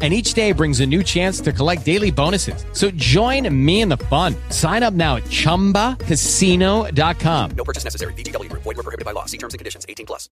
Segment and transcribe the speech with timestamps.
[0.00, 2.64] And each day brings a new chance to collect daily bonuses.
[2.72, 4.34] So join me in the fun.
[4.48, 7.50] Sign up now at chumbacasino.com.
[7.50, 8.14] No purchase necessary.
[8.14, 8.62] VGW Group.
[8.62, 9.26] Void were prohibited by law.
[9.26, 9.84] See terms and conditions.
[9.86, 10.30] 18 plus.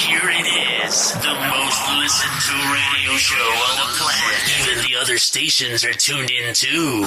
[0.00, 0.46] Here it
[0.86, 4.40] is, the most listened to radio show on the planet.
[4.60, 7.04] Even the other stations are tuned in too.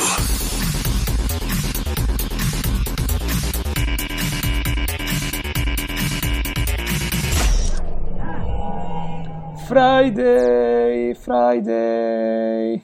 [9.74, 12.80] Friday, Friday.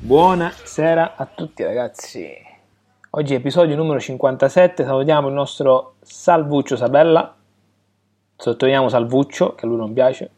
[0.00, 2.28] Buonasera a tutti ragazzi.
[3.10, 7.32] Oggi è episodio numero 57, salutiamo il nostro Salvuccio Sabella.
[8.34, 10.30] Sottolineiamo Salvuccio, che a lui non piace.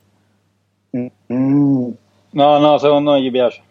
[0.91, 1.97] No,
[2.59, 3.63] no, secondo me gli piace.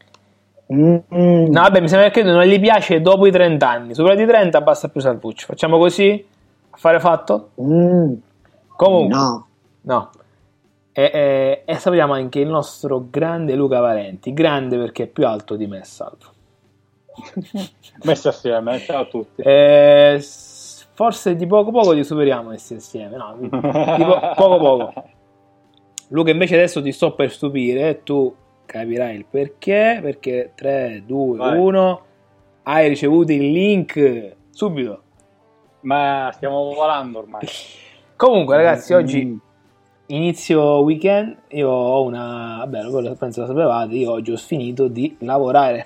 [0.65, 1.03] No,
[1.51, 3.93] vabbè, mi sembra che non gli piace dopo i 30 anni.
[3.93, 5.45] Sopra di 30 basta più Salvuccio.
[5.45, 6.27] Facciamo così?
[6.71, 7.51] Affare fatto?
[7.53, 9.47] Comunque, No,
[9.81, 10.09] no.
[10.99, 14.33] E, e- e salutiamo anche il nostro grande Luca Valenti.
[14.33, 16.25] Grande perché è più alto di me, Salvo.
[18.03, 19.41] Messi assieme, ciao a tutti.
[19.41, 23.15] S- forse di poco poco li superiamo messi insieme.
[23.15, 24.93] No, di po- poco poco.
[26.09, 28.03] Luca, invece adesso ti sto per stupire.
[28.03, 28.35] Tu
[28.65, 29.99] capirai il perché.
[30.01, 31.57] Perché 3, 2, Vai.
[31.57, 32.01] 1.
[32.63, 35.01] Hai ricevuto il link subito.
[35.81, 37.47] Ma stiamo volando ormai.
[38.17, 38.97] Comunque, ragazzi, Mm.
[38.97, 39.39] oggi
[40.09, 41.35] inizio weekend.
[41.49, 42.57] Io ho una.
[42.59, 43.95] Vabbè, quello penso lo sapevate.
[43.95, 45.83] Io oggi ho finito di lavorare.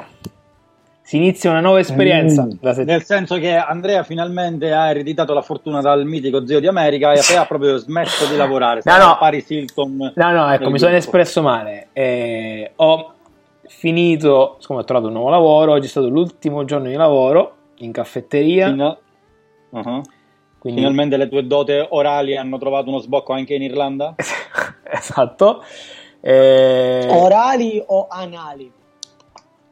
[1.05, 2.45] Si inizia una nuova esperienza.
[2.45, 2.49] Mm.
[2.61, 6.67] La sett- Nel senso che Andrea finalmente ha ereditato la fortuna dal mitico zio di
[6.67, 8.81] America e ha proprio smesso di lavorare.
[8.85, 9.17] No, no.
[9.19, 10.13] Paris Hilton.
[10.15, 10.95] No, no, ecco, mi sono gruppo.
[10.95, 11.87] espresso male.
[11.91, 13.11] Eh, ho
[13.67, 17.91] finito, siccome ho trovato un nuovo lavoro, oggi è stato l'ultimo giorno di lavoro in
[17.91, 18.69] caffetteria.
[18.69, 18.97] Fino-
[19.73, 20.03] Uh-huh.
[20.63, 24.15] Quindi, Finalmente le tue dote orali hanno trovato uno sbocco anche in Irlanda?
[24.89, 25.61] esatto.
[26.21, 28.71] Eh, orali o anali?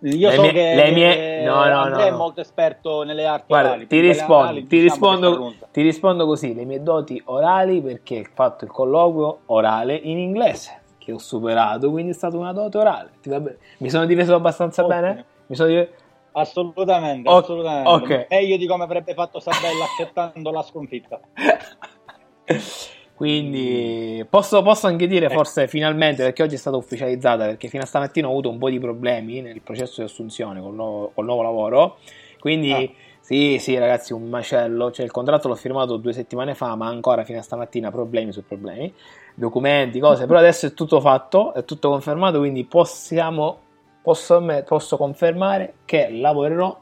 [0.01, 1.97] Io Le so mie- che le mie- no, no, no.
[1.99, 3.87] è molto esperto nelle arti guarda, orali.
[3.87, 8.29] ti rispondo, anali, ti, diciamo rispondo, ti rispondo così: le mie doti orali perché ho
[8.33, 13.11] fatto il colloquio orale in inglese che ho superato, quindi è stata una dote orale.
[13.21, 13.57] Ti va bene?
[13.77, 14.99] Mi sono difeso abbastanza Ottimo.
[14.99, 15.25] bene?
[15.45, 15.91] Mi sono difeso...
[16.33, 17.89] Assolutamente, O- assolutamente.
[17.89, 18.27] ok.
[18.29, 21.19] Meglio di come avrebbe fatto Sabella accettando la sconfitta.
[23.15, 27.85] Quindi posso, posso anche dire forse finalmente perché oggi è stata ufficializzata perché fino a
[27.85, 31.43] stamattina ho avuto un po' di problemi nel processo di assunzione col nuovo, col nuovo
[31.43, 31.97] lavoro.
[32.39, 32.89] Quindi Ah.
[33.19, 34.89] sì, sì ragazzi, un macello.
[34.89, 38.43] Cioè il contratto l'ho firmato due settimane fa ma ancora fino a stamattina problemi su
[38.43, 38.91] problemi.
[39.35, 40.25] Documenti, cose.
[40.27, 43.59] Però adesso è tutto fatto, è tutto confermato quindi possiamo,
[44.01, 46.77] posso, posso confermare che lavorerò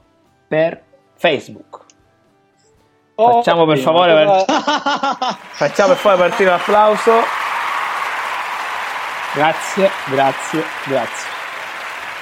[0.48, 0.82] per
[1.16, 1.86] Facebook.
[3.16, 4.46] Facciamo per favore cosa-
[5.52, 7.12] Facciamo per favore partire l'applauso.
[9.36, 11.30] Grazie, grazie, grazie.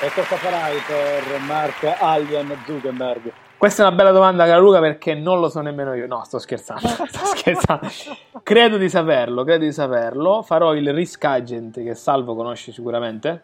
[0.01, 3.31] E cosa farai per Mark Alien Zuckerberg?
[3.57, 6.05] Questa è una bella domanda, cara Luca, perché non lo so nemmeno io.
[6.05, 6.87] No, sto scherzando.
[7.07, 7.87] Sto scherzando.
[8.43, 10.43] Credo di saperlo, credo di saperlo.
[10.43, 13.41] Farò il risk agent che Salvo conosce sicuramente.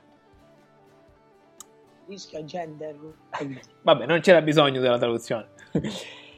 [2.08, 2.96] Rischio gender.
[3.82, 5.50] Vabbè, non c'era bisogno della traduzione.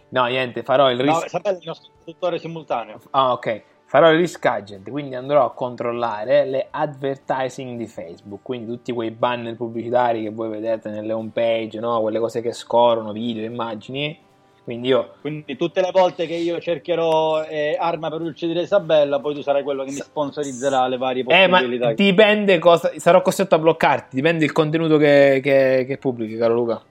[0.10, 3.00] No, niente, farò il No, risk Sabella è il nostro traduttore simultaneo.
[3.12, 3.64] Ah, ok.
[3.88, 9.12] Farò il risk agent, quindi andrò a controllare le advertising di Facebook, quindi tutti quei
[9.12, 12.02] banner pubblicitari che voi vedete nelle home page, no?
[12.02, 14.18] quelle cose che scorrono, video, immagini,
[14.66, 19.36] Quindi io Quindi tutte le volte che io cercherò eh, arma per uccidere Isabella, poi
[19.36, 21.94] tu sarai quello che mi sponsorizzerà le varie Eh, ma possibilità.
[21.94, 22.92] dipende cosa.
[22.98, 24.16] Sarò costretto a bloccarti.
[24.16, 26.82] Dipende il contenuto che, che, che pubblichi, caro Luca.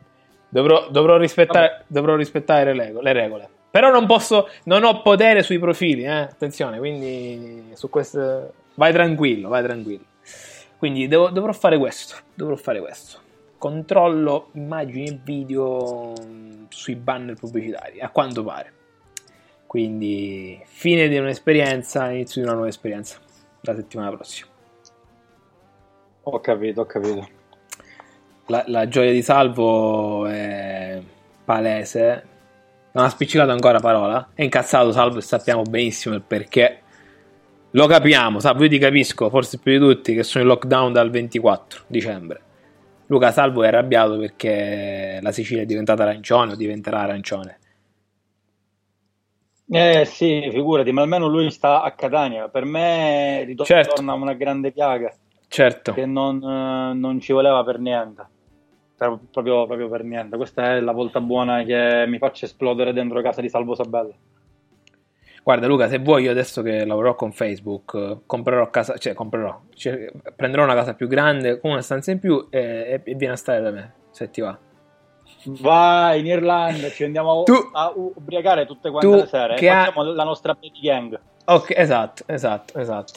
[0.49, 3.49] Dovrò, dovrò rispettare, dovrò rispettare le, regole, le regole.
[3.73, 4.49] Però non posso.
[4.67, 6.11] Non ho potere sui profili, eh.
[6.11, 8.53] Attenzione, quindi su questo.
[8.75, 10.05] Vai tranquillo, vai tranquillo.
[10.79, 12.15] Quindi devo- dovrò fare questo.
[12.35, 13.19] Dovrò fare questo.
[13.65, 18.73] Controllo immagini e video mh, sui banner pubblicitari, a quanto pare.
[19.67, 23.17] Quindi, fine di un'esperienza, inizio di una nuova esperienza.
[23.63, 24.51] La settimana prossima.
[26.25, 27.27] Ho capito, ho capito.
[28.49, 31.01] La, la gioia di Salvo è
[31.47, 32.27] palese.
[32.93, 34.29] Non ha spiccicato ancora parola.
[34.35, 36.83] È incazzato Salvo e sappiamo benissimo il perché.
[37.71, 41.09] Lo capiamo, Salvo, io ti capisco, forse più di tutti, che sono in lockdown dal
[41.09, 42.43] 24 dicembre.
[43.07, 47.59] Luca Salvo è arrabbiato perché la Sicilia è diventata arancione o diventerà arancione.
[49.71, 52.49] Eh sì, figurati, ma almeno lui sta a Catania.
[52.49, 54.03] Per me ritorna Certo.
[54.03, 55.13] una grande piaga
[55.49, 55.93] Certo.
[55.95, 58.27] che non, eh, non ci voleva per niente.
[58.97, 60.37] Per- proprio, proprio per niente.
[60.37, 64.13] Questa è la volta buona che mi faccia esplodere dentro casa di Salvo Sabella.
[65.45, 69.61] Guarda Luca, se vuoi io adesso che lavorerò con Facebook, eh, comprerò casa, cioè comprerò,
[69.75, 73.37] cioè, prenderò una casa più grande con una stanza in più e, e vieni a
[73.37, 74.59] stare da me, se ti va.
[75.47, 79.55] Vai in Irlanda, ci andiamo a, Tu- a ubriacare tutte quante le sere.
[79.57, 81.21] che ha- Facciamo la nostra baby gang.
[81.45, 83.13] Ok, esatto, esatto, esatto.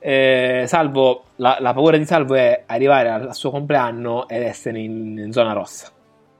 [0.00, 4.80] Eh, Salvo, la, la paura di Salvo è arrivare al, al suo compleanno ed essere
[4.80, 5.90] in, in zona rossa.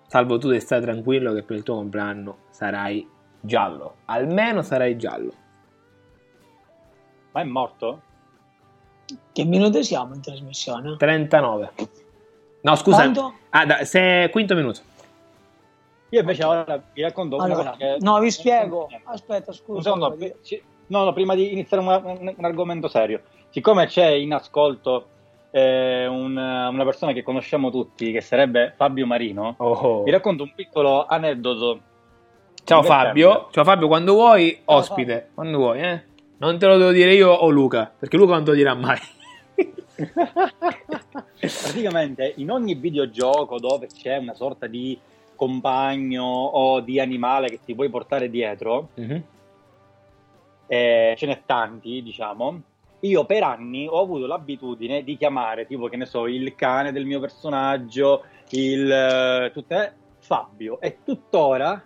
[0.09, 3.09] Salvo, tu devi stare tranquillo che per il tuo compleanno sarai
[3.47, 3.95] giallo.
[4.07, 5.33] Almeno sarai giallo.
[7.33, 8.01] Ma è morto?
[9.33, 10.97] Che minuto siamo in trasmissione?
[10.97, 11.71] 39.
[12.63, 12.97] No, scusa.
[12.97, 13.35] Quanto?
[13.51, 14.81] Ah, da, se, quinto minuto.
[16.11, 17.97] Io invece ora vi racconto una Allora, cosa che...
[18.01, 18.89] no, vi spiego.
[19.05, 19.83] Aspetta, Un scusa.
[19.93, 21.89] secondo, ci- no, no, prima di iniziare un,
[22.21, 25.09] un- un argomento serio, siccome c'è in ascolto
[25.51, 30.03] eh, un- una persona che conosciamo tutti, che sarebbe Fabio Marino, Oh.
[30.05, 31.81] vi racconto un piccolo aneddoto.
[32.67, 32.83] Ciao.
[32.83, 33.49] Fabio.
[33.53, 35.31] Ciao Fabio, quando vuoi, Ciao, ospite.
[35.35, 36.03] Quando vuoi, eh.
[36.39, 38.99] Non te lo devo dire io o Luca, perché Luca non te lo dirà mai.
[41.39, 44.99] Praticamente in ogni videogioco dove c'è una sorta di
[45.35, 49.23] compagno o di animale che ti puoi portare dietro, Mhm.
[50.67, 52.61] eh, ce n'è tanti, diciamo.
[53.01, 57.05] Io per anni ho avuto l'abitudine di chiamare, tipo che ne so, il cane del
[57.05, 60.81] mio personaggio, il eh, tutte, Fabio.
[60.81, 61.81] E tuttora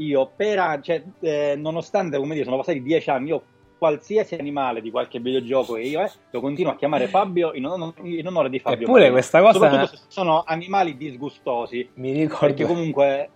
[0.00, 3.42] io per cioè, eh, nonostante come dire, sono passati dieci anni, io
[3.78, 7.94] qualsiasi animale di qualche videogioco che io eh, lo continuo a chiamare Fabio in, on-
[8.02, 8.80] in onore di Fabio.
[8.82, 9.12] Eppure Marino.
[9.12, 12.46] questa cosa- Soprattutto se sono animali disgustosi, Mi ricordo.
[12.46, 13.30] perché comunque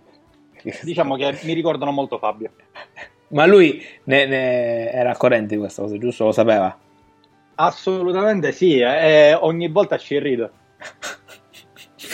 [0.82, 2.50] diciamo che mi ricordano molto Fabio.
[3.28, 6.24] Ma lui ne, ne era al corrente di questa cosa, giusto?
[6.24, 6.78] Lo sapeva.
[7.56, 10.50] Assolutamente sì, eh, ogni volta ci rido.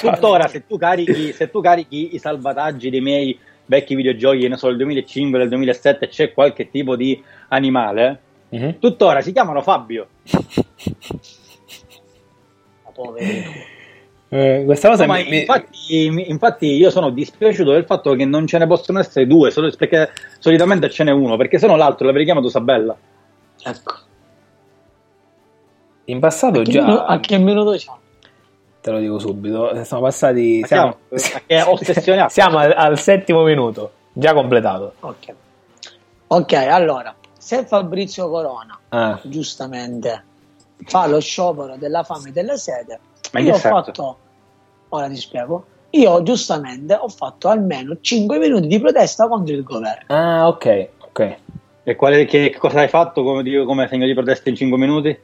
[0.01, 3.39] Tuttora, se tu, carichi, se tu carichi i salvataggi dei miei
[3.71, 8.79] vecchi videogiochi, ne so, del 2005, del 2007, c'è qualche tipo di animale, Mhm.
[8.81, 10.09] tuttora si chiamano Fabio.
[12.85, 13.51] Ma poverino.
[14.33, 18.15] Eh, questa cosa No, ma mi- mi- infatti, mi- infatti io sono dispiaciuto del fatto
[18.15, 21.67] che non ce ne possono essere due, solo perché solitamente ce n'è uno, perché se
[21.67, 22.97] no l'altro l'avrei chiamato Sabella.
[23.65, 23.95] Ecco.
[26.07, 27.99] in passato A già minu- a che minuto siamo?
[28.81, 29.85] Te lo dico subito.
[29.85, 30.59] Sono passati.
[30.61, 32.29] Ma Siamo, siamo- che è ossessionato.
[32.31, 34.95] siamo al, al settimo minuto, già completato.
[35.01, 35.35] Ok.
[36.29, 40.25] Ok, allora, se Fabrizio Corona Ah, giustamente
[40.85, 42.99] fa lo sciopero della fame e della sede,
[43.33, 43.83] Ma io ho senso?
[43.83, 44.19] fatto,
[44.91, 50.05] ora ti spiego, io giustamente ho fatto almeno 5 minuti di protesta contro il governo.
[50.07, 51.37] ah, ok, ok.
[51.83, 55.19] E quale, che, cosa hai fatto come, come segno di protesta in 5 minuti?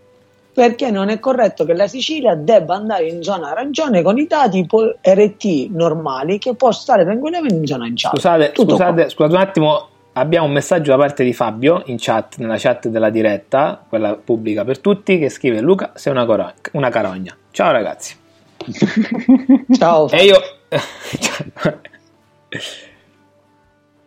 [0.57, 4.67] Perché non è corretto che la Sicilia debba andare in zona arancione con i dati
[4.67, 8.15] RT normali che può stare tranquillamente in zona gialla.
[8.15, 9.89] Scusate, scusate, scusate un attimo.
[10.15, 14.65] Abbiamo un messaggio da parte di Fabio in chat, nella chat della diretta, quella pubblica
[14.65, 17.37] per tutti, che scrive: Luca, sei una, coro- una carogna.
[17.51, 18.17] Ciao ragazzi.
[19.77, 20.09] Ciao.
[20.09, 20.39] E io.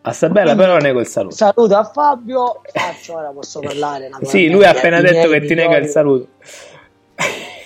[0.02, 1.34] A Sabella, però, nego il saluto.
[1.34, 2.62] Saluto a Fabio.
[2.72, 4.08] Faccio ora posso parlare.
[4.22, 6.28] Sì, lui ha appena detto che ti nega il saluto.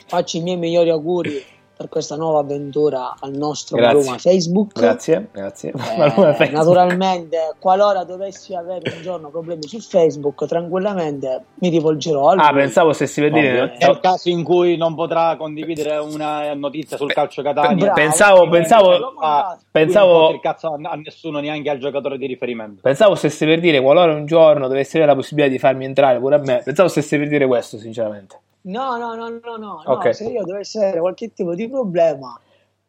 [0.06, 1.44] Faccio i miei migliori auguri
[1.76, 3.96] per questa nuova avventura al nostro Grazie.
[3.96, 4.72] Maluma Facebook.
[4.72, 5.70] Grazie, grazie.
[5.70, 6.50] Eh, Maluma Facebook.
[6.50, 12.44] naturalmente, qualora dovessi avere un giorno problemi su Facebook, tranquillamente mi rivolgerò a lui.
[12.44, 13.60] Ah, pensavo stessi per dire.
[13.60, 13.86] Ovvio.
[13.86, 18.00] Nel caso in cui non potrà condividere una notizia sul calcio Catania, Bravo.
[18.00, 22.80] Pensavo, pensavo, ah, pensavo- non il cazzo a, a nessuno, neanche al giocatore di riferimento.
[22.82, 26.36] Pensavo stesse per dire qualora un giorno dovessi avere la possibilità di farmi entrare pure
[26.36, 26.62] a me.
[26.64, 28.38] Pensavo stesse per dire questo, sinceramente.
[28.66, 30.04] No, no, no, no, no, Ok.
[30.06, 32.38] no, se io dovessi avere qualche tipo di problema,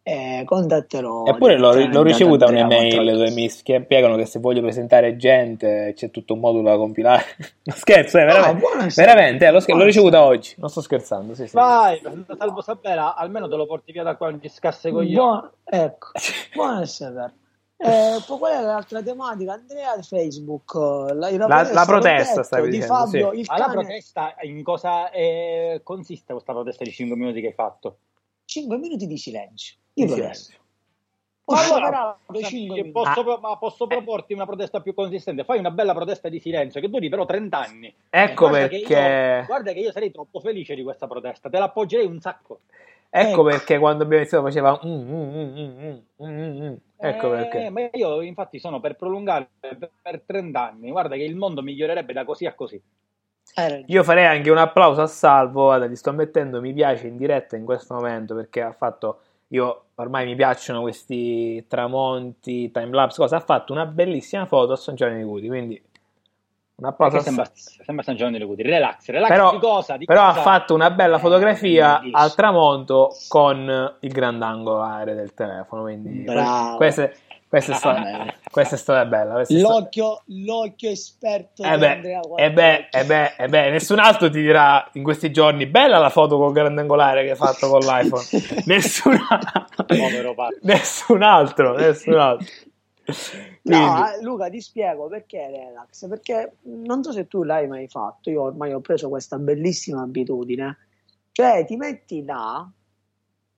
[0.03, 1.25] eh, contatterò.
[1.25, 6.34] Eppure l'ho, l'ho ricevuta un'email dove mi spiegano che se voglio presentare gente c'è tutto
[6.34, 7.24] un modulo da compilare.
[7.65, 8.60] No, scherzo, eh, veramente.
[8.60, 9.13] buonasera.
[9.13, 10.53] veramente eh, l'ho, scher- l'ho ricevuta oggi.
[10.60, 11.34] Non sto scherzando.
[11.34, 11.55] Sì, sì.
[11.55, 12.00] Vai,
[12.38, 15.50] salvo Sabella, almeno te lo porti via da qua, non ti scasse con gli Buon-
[15.63, 16.12] ecco,
[16.53, 17.34] buono a sapere.
[17.77, 19.51] Eh, poi qual è l'altra tematica?
[19.53, 23.39] Andrea Facebook, la, La- la protesta, stavi di dicendo, Fabio, sì.
[23.39, 27.48] il Ma la cane, protesta in cosa eh, consiste questa protesta di 5 minuti che
[27.48, 27.98] hai fatto?
[28.46, 29.75] 5 minuti di silenzio.
[29.94, 30.58] Di Di silenzio.
[31.48, 31.89] Allora,
[32.25, 32.91] però Senti, 5 che minuti.
[32.91, 33.39] posso, Ah.
[33.39, 35.44] ma posso proporti una protesta più consistente?
[35.44, 37.94] Fai una bella protesta di silenzio che duri però 30 anni.
[38.10, 38.94] Ecco Guarda che perché.
[39.41, 42.62] io- guarda che io sarei troppo felice di questa protesta, te l'appoggerei un sacco.
[43.12, 43.44] Ecco Ecco.
[43.44, 44.79] perché quando abbiamo iniziato faceva.
[44.84, 46.75] mm, mm, mm,
[47.10, 47.70] Ecco Eh, perché.
[47.70, 50.92] Ma io infatti sono per prolungare per, per 30 anni.
[50.92, 52.82] Guarda che il mondo migliorerebbe da così a così.
[53.54, 53.84] Ragione.
[53.88, 57.56] Io farei anche un applauso a Salvo, guarda, gli sto mettendo mi piace in diretta
[57.56, 59.20] in questo momento perché ha fatto,
[59.50, 64.96] io ormai mi piacciono questi tramonti, timelapse, cosa, ha fatto una bellissima foto a San
[64.96, 65.82] Giovanni di Cudi, quindi
[66.77, 67.51] un applauso Perché a sembra,
[67.86, 68.63] sembra San Giovanni delle Cuti.
[68.63, 69.98] Relax, relax Però, di cosa?
[69.98, 70.41] Di però ha cosa?
[70.41, 72.17] fatto una bella Eh, fotografia bellissimo.
[72.22, 76.75] al tramonto con il grandangolare del telefono, quindi Bravo.
[76.75, 77.10] questa,
[77.48, 79.39] questa è stata, questa è stata bella.
[79.39, 83.70] è stata- L'occhio, l'occhio esperto Eh di Andrea beh, eh beh, eh beh, eh beh,
[83.70, 87.70] nessun altro ti dirà in questi giorni bella la foto col grandangolare che hai fatto
[87.70, 88.24] con l'iPhone.
[88.65, 89.17] nessun,
[89.86, 92.46] Povero nessun altro, nessun altro.
[93.66, 96.08] Quindi, No, eh, Luca, ti spiego perché relax.
[96.08, 98.30] Perché non so se tu l'hai mai fatto.
[98.30, 100.78] Io ormai ho preso questa bellissima abitudine.
[101.32, 102.70] Cioè, ti metti là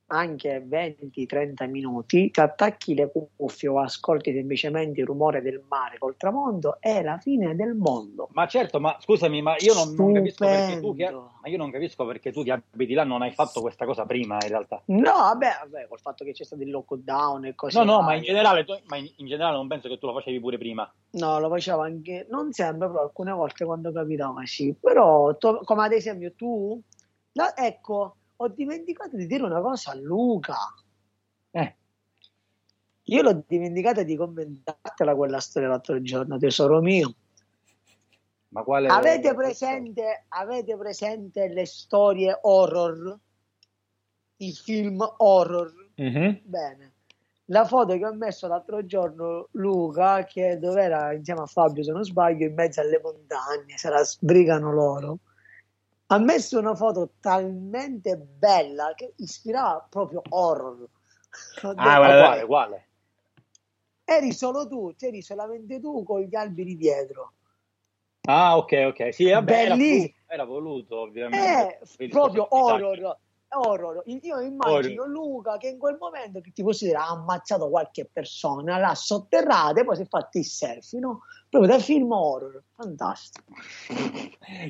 [0.08, 6.16] anche 20-30 minuti, ti attacchi le cuffie o ascolti semplicemente il rumore del mare col
[6.16, 8.30] tramonto, è la fine del mondo.
[8.32, 11.72] Ma certo, ma scusami, ma io non, non capisco perché tu che, ma io non
[11.72, 14.82] capisco perché tu ti abiti là non hai fatto questa cosa prima in realtà.
[14.86, 17.78] No, vabbè, vabbè, col fatto che c'è stato il lockdown e così.
[17.78, 20.14] No, no, ma in generale, tu- ma in, in generale non penso che tu lo
[20.14, 20.90] facevi pure prima.
[21.12, 24.74] No, lo facevo anche, non sempre, però alcune volte quando capitava sì.
[24.80, 26.80] Però, to- come ad esempio tu,
[27.34, 30.58] la- ecco, ho dimenticato di dire una cosa a Luca.
[31.52, 31.76] Eh.
[33.04, 37.16] Io l'ho dimenticata di commentartela quella storia l'altro giorno, tesoro mio.
[38.50, 43.18] Ma quale Avete presente, avete presente le storie horror?
[44.38, 45.74] I film horror?
[45.96, 46.42] mhm.
[46.44, 46.92] Bene.
[47.50, 51.94] La foto che ho messo l'altro giorno, Luca, che dove era insieme a Fabio, se
[51.94, 55.20] non sbaglio, in mezzo alle montagne, se la sbrigano loro,
[56.08, 60.88] ha messo una foto talmente bella che ispirava proprio horror.
[61.76, 62.88] Ah, guarda- quale, quale?
[64.10, 67.34] eri solo tu, c'eri solamente tu con gli alberi dietro.
[68.22, 69.14] Ah, ok, ok.
[69.14, 69.76] Sì, vabbè, era,
[70.28, 71.80] era voluto, ovviamente.
[71.80, 73.18] Eh, Vedi, proprio horror.
[73.50, 74.04] Horror.
[74.06, 78.78] Io immagino Luca che in quel momento che ti posso dire ha ammazzato qualche persona,
[78.78, 81.22] l'ha sotterrata e poi si è fatto il selfie, no?
[81.50, 82.62] Proprio da film horror.
[82.76, 83.46] Fantastico.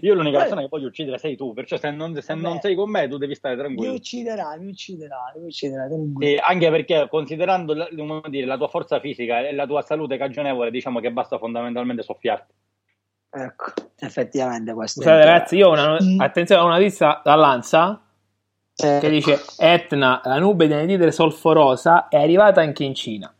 [0.02, 2.90] Io l'unica persona che voglio uccidere sei tu, perciò se non, se non sei con
[2.92, 3.94] me tu devi stare Mi tranquillo.
[3.94, 5.88] ucciderai, mi ucciderai, mi ucciderai.
[5.90, 6.20] tranquillo.
[6.32, 10.18] Sì, anche perché considerando la, come dire, la tua forza fisica e la tua salute
[10.18, 12.54] cagionevole, diciamo che basta fondamentalmente soffiarti.
[13.30, 15.02] Ecco, effettivamente questo.
[15.02, 16.20] Scusate ragazzi, io ho una, Mm.
[16.22, 18.02] attenzione, ho una notizia dall'Ansa
[18.80, 23.34] Eh, che dice Etna, la nube di anidride solforosa è arrivata anche in Cina.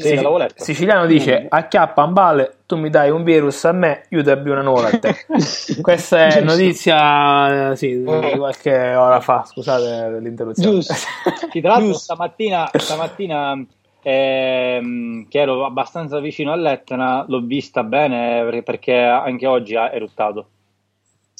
[0.00, 0.64] Sì, letto.
[0.64, 4.52] Siciliano dice acchiappa un balle, tu mi dai un virus a me, io ti abbio
[4.52, 5.14] una nuvola a te.
[5.82, 8.04] Questa è notizia eh, sì, di
[8.36, 10.70] qualche ora fa, scusate l'interruzione.
[10.76, 10.94] Giusto.
[11.50, 13.66] Sì, tra l'altro stamattina, stamattina
[14.02, 20.48] ehm, che ero abbastanza vicino all'Etna, l'ho vista bene per- perché anche oggi ha eruttato.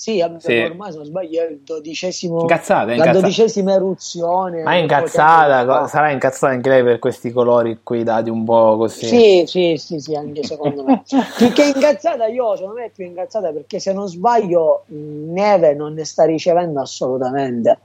[0.00, 0.56] Sì, Sì.
[0.56, 3.20] ormai se non sbaglio è il dodicesimo, Incazzata, è la incazzata.
[3.20, 4.62] dodicesima eruzione.
[4.62, 8.78] Ma è incazzata, tempo sarà incazzata anche lei per questi colori qui dati un po'
[8.78, 9.04] così.
[9.04, 11.02] Sì, sì, sì, sì, anche secondo me.
[11.36, 15.92] Più che incazzata, io secondo me è più incazzata perché se non sbaglio, Neve non
[15.92, 17.78] ne sta ricevendo assolutamente.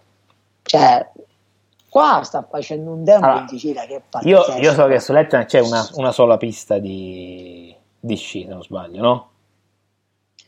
[0.64, 1.06] Cioè,
[1.90, 4.58] qua sta facendo un tempo Allora, in Sicilia che è Io, pazzesco.
[4.62, 9.02] io so che sull'Etna c'è una, una sola pista di, di sci, se non sbaglio,
[9.02, 9.30] no?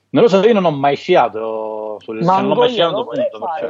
[0.10, 3.46] Non lo so, io non ho mai sciato sul, Ma non anche mai vorrei punto,
[3.46, 3.68] fare.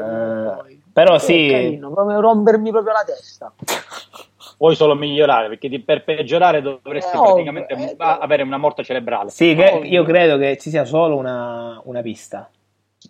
[0.70, 3.51] Eh, però sì, carino, proprio rompermi proprio la testa.
[4.60, 8.84] Vuoi solo migliorare, perché ti- per peggiorare dovresti Eh, praticamente eh, a- avere una morte
[8.84, 9.29] cerebrale.
[9.29, 9.89] sì, che- Ovvio.
[9.89, 12.50] io credo che ci sia solo una, una pista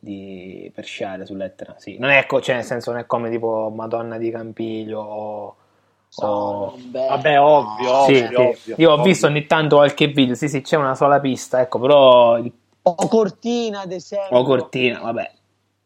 [0.01, 1.75] di- per sciare sull'Etna.
[1.77, 1.97] Sì.
[1.99, 5.55] Non è, co- cioè, nel senso, non è come tipo Madonna di Campiglio o...
[6.21, 8.35] o- Vabbè, Vabbè, ovvio, Sì, ovvio, sì.
[8.35, 9.05] ovvio, Io ho ovvio.
[9.05, 12.51] visto ogni tanto qualche video, sì, sì, c'è una sola pista, ecco, però il-
[12.95, 14.37] O Cortina, ad esempio.
[14.37, 15.31] o Cortina, vabbè,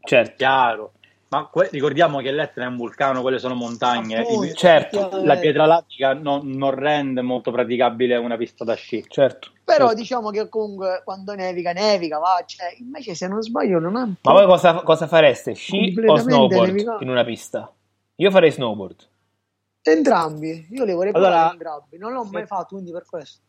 [0.03, 0.34] certo.
[0.38, 0.91] Chiaro.
[1.29, 4.20] Ma que- ricordiamo che l'Etna è un vulcano, quelle sono montagne.
[4.20, 5.24] Appunto, certo.
[5.24, 9.05] la pietra lattica non, non rende molto praticabile una pista da sci.
[9.08, 9.51] Certo.
[9.63, 9.96] Però certo.
[9.96, 12.43] diciamo che comunque quando nevica, nevica, va.
[12.46, 14.10] Cioè, invece se non sbaglio non ha...
[14.24, 15.53] Ma voi cosa, cosa fareste?
[15.53, 17.03] Sci o snowboard navigato.
[17.03, 17.72] in una pista?
[18.15, 19.08] Io farei snowboard.
[19.84, 23.39] Entrambi, io li vorrei Allora- provare entrambi, non l'ho mai fatto, quindi per questo.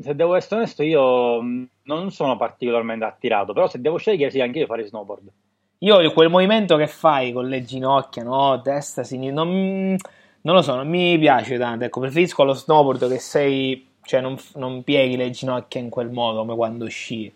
[0.00, 4.40] Se devo essere onesto, io mh, non sono particolarmente attirato, però se devo scegliere, sì,
[4.40, 5.30] anche io farei snowboard.
[5.78, 8.56] Io quel movimento che fai con le ginocchia, no?
[8.58, 9.96] Destra, sinistra, non,
[10.42, 11.84] non lo so, non mi piace tanto.
[11.84, 16.38] Ecco, preferisco lo snowboard che sei, cioè non, non pieghi le ginocchia in quel modo
[16.38, 17.32] come quando sci.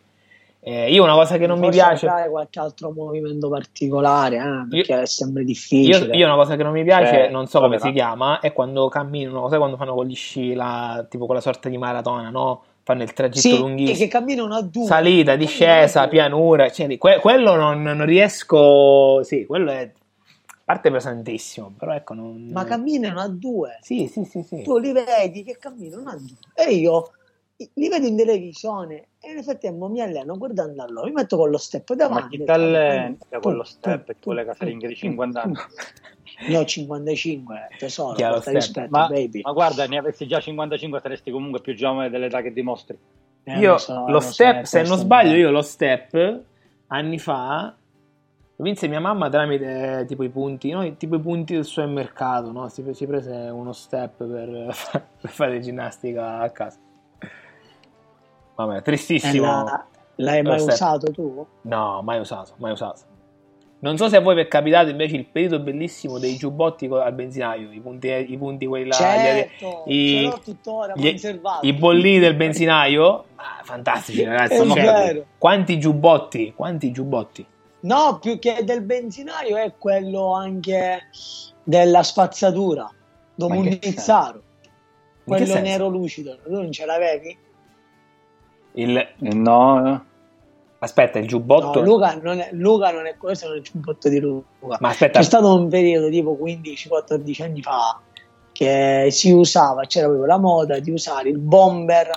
[0.69, 4.67] Eh, io una cosa che non mi Forse piace, fare qualche altro movimento particolare, eh,
[4.69, 6.17] perché Io- è sempre io, difficile.
[6.17, 8.53] io una cosa che non mi piace, Cioè, non so come si ma- chiama, è
[8.53, 12.65] quando camminano, sai quando fanno con gli sci, la, tipo quella sorta di maratona, no?
[12.83, 13.97] Fanno il tragitto sì, lunghissimo.
[13.97, 14.87] che camminano a due.
[14.87, 19.83] salita, discesa, pianura, cioè, que- quello non, non riesco, sì, quello è
[20.49, 22.49] a parte pesantissimo, però ecco, non...
[22.53, 23.79] Ma camminano a due.
[23.83, 24.63] Sì, sì, sì, sì.
[24.65, 26.37] Tu li vedi che camminano a due.
[26.67, 27.11] E io
[27.57, 31.07] li vedo in televisione e nel frattempo mi alleno guardando a loro.
[31.07, 32.23] Mi metto con lo step davanti.
[32.23, 35.55] Ma chi ti allena con lo step e tu, con le casalinghe di 50 anni?
[36.49, 39.41] Ne ho 55, tesoro, Chiaro, rispetto, Ma, baby.
[39.43, 42.99] ma guarda, ne avessi già 55, saresti comunque più giovane dell'età che dimostri.
[43.45, 46.43] Eh, Io lo so, lo step, so, se non sbaglio, io lo step
[46.89, 47.75] anni fa
[48.57, 50.97] vinse mia mamma tramite tipo i punti, no?
[50.97, 52.69] tipo i punti del suo mercato, no?
[52.69, 54.75] Si, si prese uno step per,
[55.21, 56.79] per fare ginnastica a casa.
[58.57, 59.65] Vabbè, Eh, tristissimo.
[59.65, 59.87] la-
[60.17, 61.47] l'hai mai usato tu?
[61.63, 63.01] No, mai usato, mai usato.
[63.79, 67.13] Non so se a voi vi è capitato invece il periodo bellissimo dei giubbotti al
[67.13, 71.15] benzinaio, i punti, i punti quelli là, certo, i- ce l'ho tuttora gli-
[71.61, 74.57] i bollini del benzinaio, ah, fantastici ragazzi.
[75.37, 77.47] Quanti giubbotti, quanti giubbotti.
[77.81, 81.03] No, più che del benzinaio è quello anche
[81.63, 82.91] della spazzatura,
[83.35, 84.43] Domunizzaro.
[85.29, 87.37] In che Quello nero lucido, tu non ce l'avevi?
[88.77, 90.05] Il, No,
[90.79, 91.81] aspetta, il giubbotto.
[91.81, 94.77] No, Luca non è, Luca non è questo, non è il giubbotto di Luca.
[94.81, 98.01] Ma aspetta, C'è stato un periodo tipo 15-14 anni fa
[98.53, 102.11] che si usava, c'era proprio la moda di usare il bomber,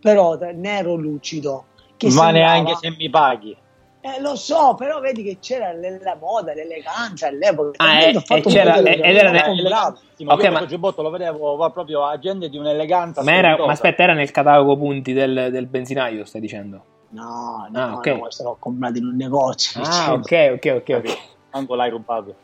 [0.00, 1.66] però nero lucido.
[1.96, 3.56] Che ma sembrava- neanche se mi paghi.
[4.06, 7.82] Eh, lo so, però vedi che c'era la moda, l'eleganza all'epoca.
[7.82, 9.06] Ah, eh, ho fatto e un c'era- ed era-
[9.46, 9.50] eh.
[9.50, 10.32] Elegantissimo.
[10.32, 13.72] Ok, ma- questo giubbotto lo vedevo va proprio a gente di un'eleganza ma, era, ma
[13.72, 16.84] aspetta, era nel catalogo punti del, del benzinaio, stai dicendo?
[17.10, 18.06] No, no, Ah, ok.
[18.08, 19.80] no, questo l'ho comprato in un negozio.
[19.82, 20.94] Ah, ok, ok, ok.
[20.98, 21.18] ok.
[21.52, 22.34] Anche l'hai rubato.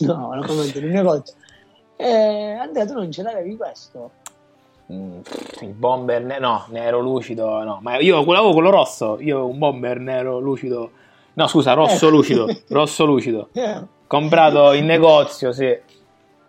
[0.00, 1.34] No, l'ho comprato in un negozio.
[1.96, 4.10] Eh, Andrea, tu non ce l'avevi questo?
[4.92, 5.20] Mm,
[5.62, 9.98] Il bomber, ne- no, nero lucido, no, ma io avevo quello rosso, io un bomber
[10.00, 10.90] nero lucido,
[11.34, 12.10] no scusa, rosso Eh.
[12.10, 15.74] lucido, rosso lucido, Eh, comprato in negozio, sì.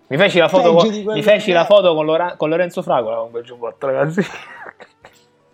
[0.07, 3.31] Mi feci la foto, con, mi feci la foto con, Lora- con Lorenzo Fragola con
[3.31, 4.19] quel giubbotto, ragazzi.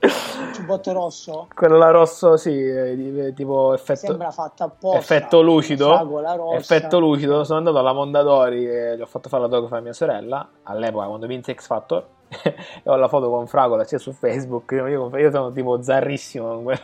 [0.02, 1.48] il giubbotto rosso?
[1.54, 4.98] Quello là rosso, sì, eh, tipo effetto, Sembra fatto apposta.
[4.98, 6.54] effetto lucido.
[6.56, 10.48] Effetto lucido, sono andato alla Mondadori e gli ho fatto fare l'autografo a mia sorella
[10.64, 12.06] all'epoca quando vinse X Factor
[12.86, 14.72] ho la foto con Fragola sia su Facebook.
[14.72, 14.88] Io,
[15.18, 16.80] io- sono tipo zarrissimo con quel,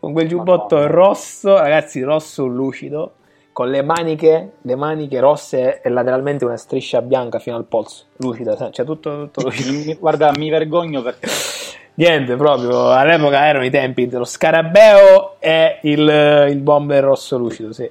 [0.00, 0.92] con quel giubbotto Madonna.
[0.94, 3.12] rosso, ragazzi, rosso lucido,
[3.52, 8.70] con le maniche, le maniche rosse e lateralmente una striscia bianca fino al polso, lucida,
[8.70, 9.96] cioè tutto, tutto lucido.
[9.98, 11.28] Guarda, mi vergogno perché
[11.94, 17.90] Niente, proprio all'epoca erano i tempi dello scarabeo e il, il bomber rosso lucido, sì.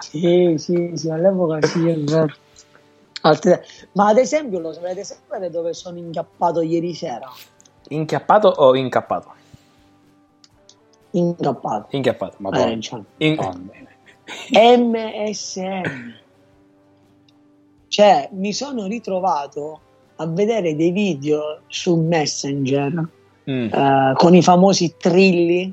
[0.00, 2.26] Sì, sì, sì, all'epoca sì, è vero.
[3.24, 7.30] Altre- Ma ad esempio, lo sapete sapere dove sono incappato ieri sera?
[7.88, 9.32] Inchiappato o incappato?
[11.12, 11.86] Incappato.
[11.90, 12.36] Inchiappato.
[12.38, 12.66] Madonna.
[13.16, 13.26] Eh.
[13.28, 13.70] In-
[14.50, 16.14] MSN.
[17.88, 19.80] Cioè, mi sono ritrovato
[20.16, 23.08] a vedere dei video su Messenger
[23.48, 23.68] Mm.
[23.72, 25.72] eh, con i famosi trilli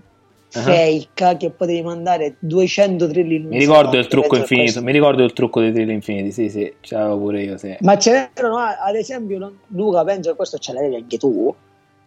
[0.54, 0.60] Ah.
[0.64, 5.24] fake che potevi mandare 200 trilli in un Mi ricordo il trucco infinito, mi ricordo
[5.24, 7.78] il trucco dei trill infiniti, sì, sì, ce l'avevo pure io, sì.
[7.80, 11.54] Ma c'erano, ah, ad esempio, Luca, penso che questo ce l'avevi anche tu.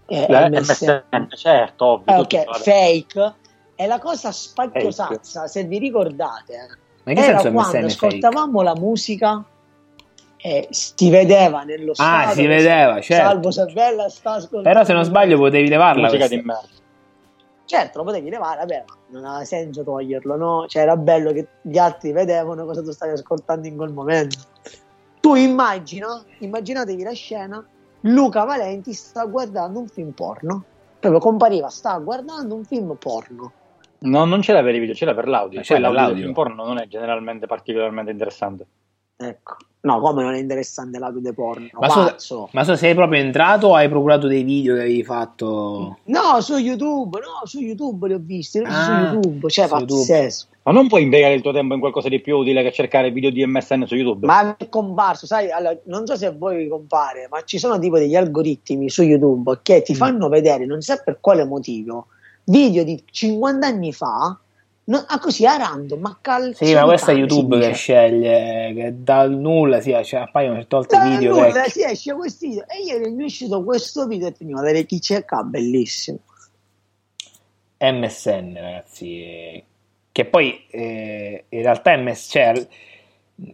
[0.07, 1.05] eh, Eh, MSN.
[1.11, 2.15] MSN, certo, ovvio.
[2.15, 3.35] Eh, tutti ok, fake
[3.77, 6.55] E la cosa spacchiosazza, se vi ricordate,
[7.05, 8.07] Ma in che era senso quando MSN fake?
[8.07, 9.43] ascoltavamo la musica
[10.37, 13.25] e si vedeva nello Ah, stato si che vedeva, certo.
[13.27, 16.03] Salvo Sabella sta ascoltando Però se non sbaglio potevi levarla.
[16.03, 16.37] Musica questa.
[16.37, 16.69] di merda.
[17.67, 21.49] Certo lo potevi levare vabbè ma non aveva senso toglierlo no cioè era bello che
[21.63, 24.39] gli altri vedevano cosa tu stavi ascoltando in quel momento
[25.21, 27.67] tu immagina immaginatevi la scena
[28.03, 30.65] Luca Valenti sta guardando un film porno
[31.01, 33.53] proprio compariva sta guardando un film porno
[34.05, 35.61] No, non c'era per i video, c'era per l'audio.
[35.61, 36.33] Ma c'era Poi l'audio l'audio.
[36.35, 38.67] porno non è generalmente particolarmente interessante.
[39.17, 43.21] ecco no come non è interessante l'audio di porno Ma, so, ma so sei proprio
[43.21, 45.99] entrato o hai procurato dei video che avevi fatto?
[46.05, 50.01] no su YouTube no su YouTube li ho visti Ah, su YouTube cioè su YouTube.
[50.01, 53.11] pazzesco Ma non puoi impiegare il tuo tempo in qualcosa di più utile che cercare
[53.11, 54.25] video di MSN su YouTube?
[54.27, 57.79] Ma è comparso, sai, allora, non so se a voi vi compare, ma ci sono
[57.79, 59.83] tipo degli algoritmi su YouTube che Mm.
[59.85, 62.07] ti fanno vedere, non si sa per quale motivo,
[62.45, 64.39] video di 50 anni fa,
[64.85, 68.95] no, ah, così a random, ma cal- Sì, ma questo è YouTube che sceglie, che
[69.03, 71.71] dal nulla si cioè, appaiono certe volte Da video nulla vecchi.
[71.71, 74.65] si esce questo video e ieri mi è uscito questo video e ti andiamo a
[74.65, 76.19] vedere chi c'è qua, bellissimo.
[77.79, 79.65] MSN, ragazzi.
[80.13, 82.69] Che poi eh, in realtà MS, cioè,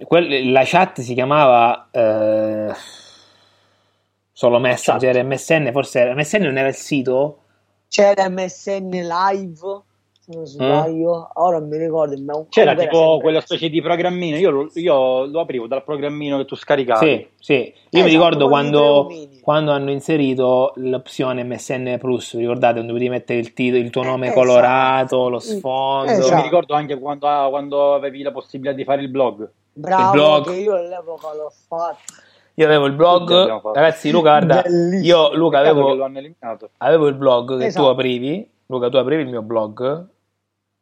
[0.05, 2.75] quel- la chat si chiamava eh,
[4.33, 7.38] solo Messenger, MSN, forse MSN non era il sito?
[7.88, 9.83] C'era MSN Live,
[10.33, 12.14] non sbaglio, ora non mi ricordo.
[12.23, 15.83] ma un- C'era tipo sempre- quella specie di programmino, io lo, io lo aprivo dal
[15.85, 17.07] programmino che tu scaricavi.
[17.07, 17.55] Sì, sì.
[17.55, 19.09] Io Esatto, mi ricordo quando,
[19.43, 24.03] quando hanno inserito l'opzione MSN Plus, vi ricordate, dove potevi mettere il, titolo, il tuo
[24.03, 24.40] nome esatto.
[24.40, 26.12] colorato, lo sfondo.
[26.12, 26.37] Io Esatto.
[26.37, 29.51] mi ricordo anche quando, ah, quando avevi la possibilità di fare il blog.
[29.73, 30.45] Bravo, il blog.
[30.51, 31.99] che io all'epoca l'ho fatto.
[32.55, 33.31] Io avevo il blog,
[33.73, 35.03] ragazzi, Luca, guarda, Bellissimo.
[35.03, 35.97] io Luca avevo,
[36.79, 37.85] avevo il blog che Esatto.
[37.87, 40.07] tu aprivi, Luca, tu aprivi il mio blog,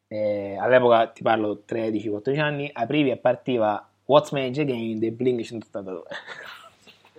[0.08, 5.42] eh, all'epoca ti parlo 13-14 anni, aprivi e partiva What's My Age Again dei Blink
[5.42, 6.02] 182.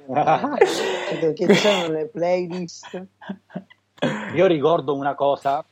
[0.08, 3.06] Credo che c'erano le playlist.
[4.34, 5.63] Io ricordo una cosa,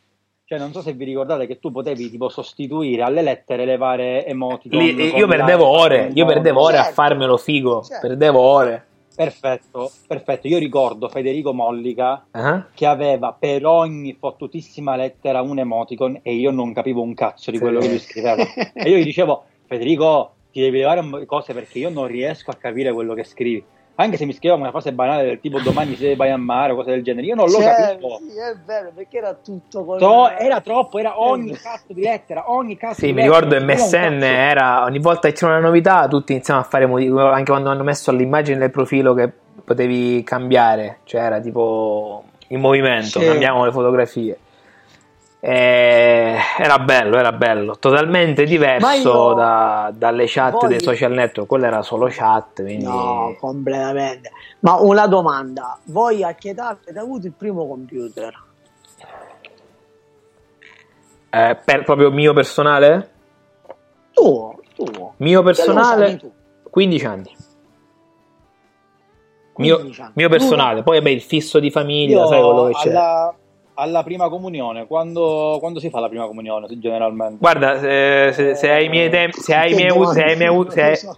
[0.45, 4.25] cioè non so se vi ricordate che tu potevi tipo sostituire alle lettere le varie
[4.25, 4.80] emoticon.
[4.80, 6.93] Lì- io perdevo ore, io perdevo ore a Certo.
[6.93, 8.08] farmelo figo, Certo.
[8.08, 8.87] perdevo ore.
[9.17, 10.47] Perfetto, perfetto.
[10.47, 12.67] Io ricordo Federico Mollica Ah.
[12.71, 17.58] che aveva per ogni fottutissima lettera un emoticon e io non capivo un cazzo di
[17.58, 17.63] Sì.
[17.63, 18.36] quello che lui scriveva.
[18.75, 22.93] e io gli dicevo, Federico, ti devi levare cose perché io non riesco a capire
[22.93, 23.65] quello che scrivi.
[23.99, 26.75] Anche se mi scriveva una frase banale del tipo domani se vai a mare o
[26.75, 28.19] cose del genere, io non lo Cioè, capivo.
[28.19, 29.97] sì, è vero, perché era tutto con...
[29.97, 33.39] To- era troppo, era ogni cazzo di lettera, ogni cazzo Sì, di mi lettera.
[33.39, 36.69] ricordo non capivo un MSN era ogni volta che c'era una novità, tutti iniziavano a
[36.69, 39.31] fare anche quando hanno messo l'immagine del profilo che
[39.65, 43.25] potevi cambiare, cioè era tipo in movimento, Sì.
[43.25, 44.38] cambiavamo le fotografie.
[45.39, 51.67] E era bello, era bello, totalmente diverso da- dalle chat voglio- dei social network, quella
[51.67, 54.32] era solo chat, quindi No, completamente.
[54.62, 58.45] Ma una domanda, voi a che età avete avuto il primo computer?
[61.30, 63.12] eh, per proprio mio personale,
[64.13, 65.13] Tu, tu.
[65.17, 66.34] mio personale tu?
[66.69, 67.36] 15 anni.
[69.58, 70.12] Mio, 15 anni.
[70.15, 72.89] mio personale, poi vabbè il fisso di famiglia, sai quello che c'è.
[72.89, 73.36] alla,
[73.80, 77.38] alla prima comunione, quando, quando si fa la prima comunione generalmente?
[77.38, 79.86] Guarda, se, se- se hai i miei tempi, se hai, se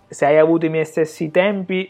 [0.09, 1.89] se avuto i miei stessi tempi,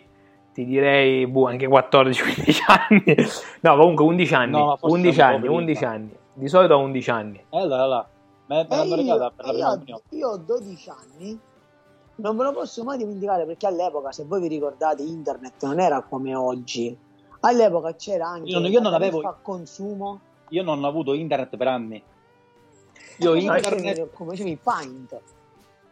[0.54, 3.16] ti direi boh, anche 14-15 anni.
[3.62, 4.52] No, comunque 11 anni.
[4.52, 5.56] No, ma forse 11 un po' anni, prima.
[5.56, 6.18] 11 anni.
[6.34, 7.38] Di solito a 11 anni.
[7.50, 8.08] Eh, allora,
[8.96, 10.02] regalata per la io, prima io, comunione.
[10.10, 11.40] io ho 12 anni,
[12.18, 16.02] non me lo posso mai dimenticare perché all'epoca, se voi vi ricordate, internet non era
[16.08, 16.96] come oggi.
[17.42, 20.20] All'epoca c'era anche Io non- io non avevo- consumo.
[20.50, 22.02] Io non ho avuto internet per anni.
[23.18, 25.20] Io Come internet come facevi Paint.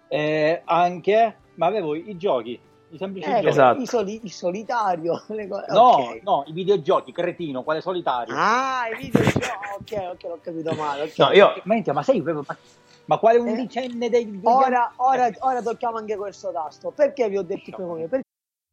[0.08, 2.58] eh, anche, ma avevo i giochi,
[2.89, 3.48] i semplici Eh, giochi.
[3.48, 3.82] Esatto.
[3.82, 5.24] il, soli- il solitario.
[5.28, 6.22] le co- No, ok.
[6.24, 8.34] no, i videogiochi, cretino, quale solitario.
[8.38, 9.46] Ah, i videogiochi.
[9.80, 11.04] ok, ok, l'ho capito male.
[11.04, 11.17] ok.
[11.17, 12.58] No, io Minchia, ma sei proprio- ma,
[13.06, 16.91] ma quale undicenne dei degli Ora, ora, ora tocchiamo anche questo tasto.
[16.91, 18.08] Perché vi ho detto prima io?
[18.08, 18.27] Perché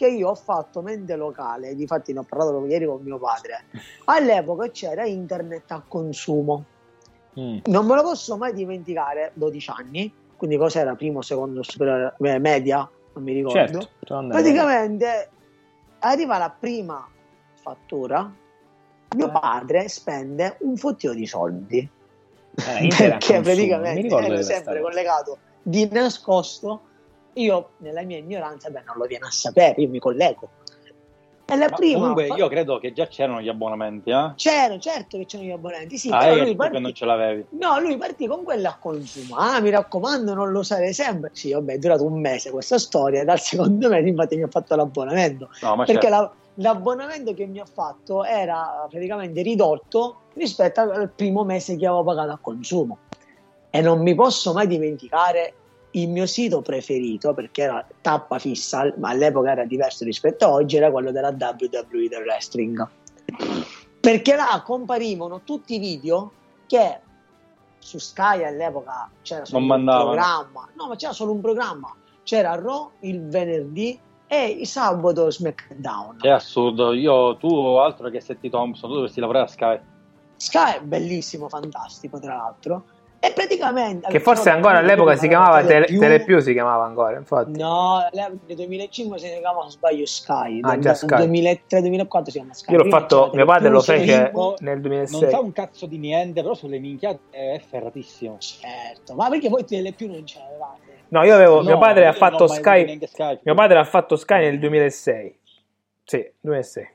[0.00, 3.64] Che io ho fatto mente locale, difatti ne ho parlato ieri con mio padre.
[4.06, 6.64] All'epoca c'era internet a consumo.
[7.38, 7.58] Mm.
[7.66, 13.22] Non me lo posso mai dimenticare, 12 anni, quindi cos'era primo, secondo, superiore, media, non
[13.22, 13.80] mi ricordo.
[13.80, 15.28] Certo, Praticamente
[15.98, 17.06] arriva la prima
[17.60, 18.32] fattura,
[19.14, 19.30] mio Eh.
[19.30, 21.78] padre spende un fottio di soldi.
[22.54, 26.88] Eh, perché praticamente ero sempre collegato di nascosto.
[27.34, 30.48] Io, nella mia ignoranza, beh, non lo viene a sapere, io mi collego.
[31.52, 34.34] E la Ma prima comunque io credo che già c'erano gli abbonamenti, eh?
[34.36, 37.46] c'era, certo che c'erano gli abbonamenti, sì, ah, però io lui partì- non ce l'avevi.
[37.50, 39.34] No, lui partì con quella a consumo.
[39.36, 41.30] Ah, mi raccomando, non lo usare sempre.
[41.32, 43.24] Sì, vabbè, è durato un mese questa storia.
[43.24, 45.50] Dal secondo mese, infatti, mi ha fatto l'abbonamento.
[45.62, 46.16] No, ma perché certo.
[46.16, 52.04] la- l'abbonamento che mi ha fatto era praticamente ridotto rispetto al primo mese che avevo
[52.04, 52.98] pagato a consumo.
[53.70, 55.54] E non mi posso mai dimenticare
[55.92, 60.76] il mio sito preferito, perché era tappa fissa, ma all'epoca era diverso rispetto a oggi,
[60.76, 62.88] era quello della WWE del wrestling.
[64.00, 66.32] Perché là comparivano tutti i video
[66.66, 67.00] che
[67.78, 70.10] su Sky all'epoca c'era solo Non un mandavano.
[70.10, 71.94] programma, no, ma c'era solo un programma.
[72.22, 76.18] C'era Raw il venerdì e il sabato SmackDown.
[76.20, 76.92] È assurdo.
[76.92, 79.80] Io, tu, altro che Setti Thompson, tu dovresti lavorare a Sky.
[80.36, 82.84] Sky è bellissimo, fantastico tra l'altro.
[83.22, 84.08] E praticamente...
[84.08, 87.58] Che forse ancora all'epoca si chiamava Tele, Telepiù, si chiamava ancora, infatti.
[87.58, 90.60] No, nel 2005 si chiamava, se sbaglio, Sky.
[90.62, 91.26] Ah, Nel già Sky.
[91.28, 92.72] 2003-2004 si chiama Sky.
[92.72, 95.28] Io l'ho fatto, mio padre lo Telepiù, fece nel Non 2006.
[95.30, 98.38] sa un cazzo di niente, però sulle minchiate è ferratissimo.
[98.38, 100.78] Certo, ma perché voi Telepiù non ce l'avevate?
[101.08, 103.38] No, io avevo, No, mio padre ha non fatto Sky, Sky.
[103.42, 105.38] mio padre ha fatto Sky nel 2006.
[106.04, 106.88] Sì, 2006.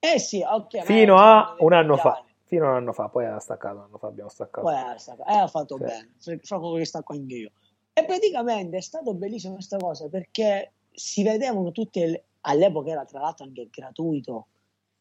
[0.00, 0.84] Eh sì, ok.
[0.84, 2.22] Fino a un anno fa.
[2.48, 4.66] Fino a un anno fa, poi ha staccato, un anno fa abbiamo staccato.
[4.66, 5.30] Poi ha staccato.
[5.30, 5.84] eh, ha fatto Sì.
[5.84, 7.50] bene, fra quello che sta qua anche io.
[7.92, 13.20] E praticamente è stato bellissimo questa cosa perché si vedevano tutte, le- all'epoca era tra
[13.20, 14.46] l'altro anche gratuito,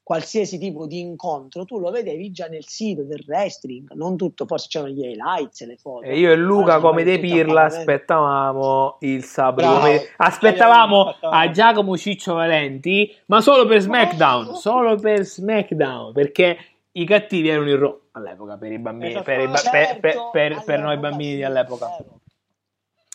[0.04, 4.68] qualsiasi tipo di incontro, tu lo vedevi già nel sito del wrestling, non tutto, forse
[4.70, 6.06] c'erano gli highlights, le foto.
[6.06, 9.80] E io e Luca, come dei pirla, aspettavamo il sabato.
[9.82, 10.02] Bravo.
[10.18, 11.16] Aspettavamo.
[11.22, 14.56] a Giacomo Ciccio Valenti, ma solo per SmackDown.
[14.56, 16.58] Solo per SmackDown, perché
[17.00, 19.26] i cattivi erano il Raw all'epoca per i bambini, Esatto.
[19.26, 21.96] per, i ba- Certo, per- per- per- noi bambini sì, all'epoca.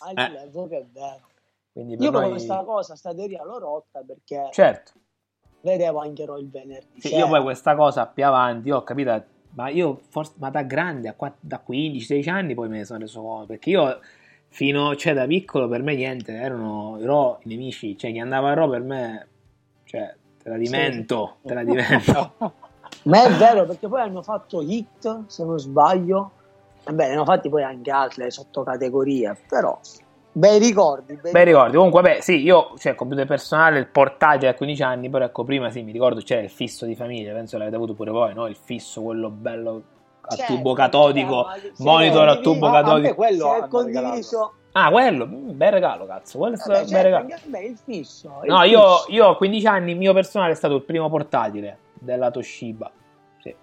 [0.05, 1.27] All'epoca è vero.
[1.71, 2.29] Quindi per Io noi...
[2.29, 4.91] questa cosa, sta teoria l'ho rotta perché Certo.
[5.61, 7.01] vedevo anche Raw il venerdì.
[7.01, 11.09] Sì, io poi questa cosa più avanti ho capito, ma io forse, ma da grande,
[11.09, 13.99] a qua- da 15-16 anni poi me ne sono reso conto, perché io
[14.47, 18.51] fino, cioè da piccolo per me niente, erano i Raw, i nemici, cioè chi andava
[18.51, 19.27] a Raw per me,
[19.83, 22.33] cioè te la dimento, te la dimento.
[23.03, 26.31] Ma è vero perché poi hanno fatto hit, se non sbaglio.
[26.85, 29.77] Vabbè, ne hanno fatti poi anche altre sottocategorie, però
[30.31, 31.17] bei ricordi.
[31.21, 35.09] Bei Beh ricordi, comunque beh sì, io, cioè computer personale, il portatile a 15 anni,
[35.09, 38.11] però ecco prima sì, mi ricordo c'era il fisso di famiglia, penso l'avete avuto pure
[38.11, 38.47] voi, no?
[38.47, 39.81] Il fisso, quello bello
[40.21, 43.15] a Certo, tubo catodico, sì, monitor a tubo ma a me catodico.
[43.15, 44.53] quello è condiviso.
[44.73, 47.23] Ah, quello, mm, bel regalo, cazzo, quello è stato un bel certo, regalo.
[47.23, 48.39] anche a me il fisso.
[48.43, 49.05] il No, io, fisso.
[49.11, 52.91] io a 15 anni, il mio personale è stato il primo portatile della Toshiba.
[53.41, 53.55] Sì.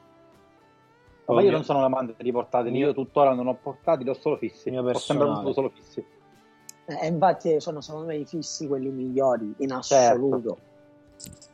[1.27, 4.37] Ma io non sono un amante di portatili, io tuttora non ho portatili, ho solo
[4.37, 4.71] fissi.
[4.71, 6.05] Mio Ho sempre avuto solo fissi.
[6.87, 9.95] Eh, infatti sono secondo me i fissi quelli migliori in Certo.
[9.95, 10.59] assoluto.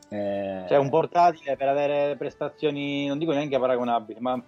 [0.09, 4.41] Eh, Cioè un portatile per avere prestazioni, non dico neanche paragonabili, ma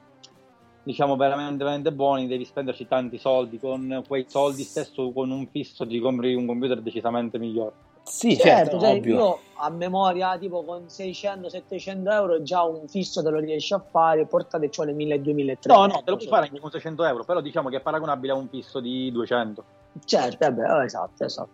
[0.82, 5.86] diciamo veramente, veramente buoni, devi spenderci tanti soldi, con quei soldi stesso, con un fisso
[5.86, 7.88] ti compri un computer decisamente migliore.
[8.10, 9.16] Sì, certo, certo, cioè, ovvio.
[9.16, 14.26] io a memoria tipo con 600-700 euro già un fisso te lo riesci a fare,
[14.26, 15.58] portate cioè le 1200-1300.
[15.68, 18.34] No, no, te lo puoi fare anche con 600 euro, però diciamo che è paragonabile
[18.34, 19.64] a un fisso di 200.
[20.06, 21.50] Certo, vabbè, esatto, esatto.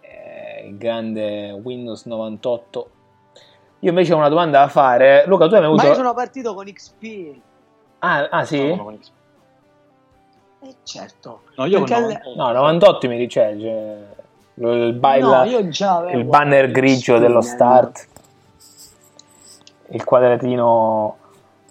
[0.00, 2.90] Eh, il grande Windows 98.
[3.80, 5.24] Io invece ho una domanda da fare.
[5.26, 5.88] Luca, tu hai mai Ma avuto...
[5.88, 7.40] io sono partito con XP.
[8.00, 8.74] Ah, ah, sì?
[8.74, 9.12] No, con XP.
[10.62, 11.42] Eh, certo.
[11.56, 12.42] No, io Perché con alle- 98.
[12.42, 13.56] No, 98 mi dice...
[13.60, 14.22] Cioè,
[14.56, 18.06] il, ba- No, il- io già avevo il banner grigio dello nel- start.
[19.88, 21.16] Il quadratino...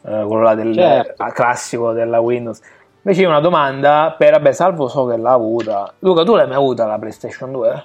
[0.06, 1.24] eh, quello là del Certo.
[1.34, 2.62] classico della Windows.
[3.02, 4.32] Invece io ho una domanda per...
[4.32, 5.94] Vabbè, Salvo so che l'ha avuta.
[6.00, 7.84] Luca, tu l'hai mai avuta la PlayStation 2?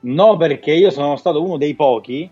[0.00, 2.28] No, perché io sono stato uno dei pochi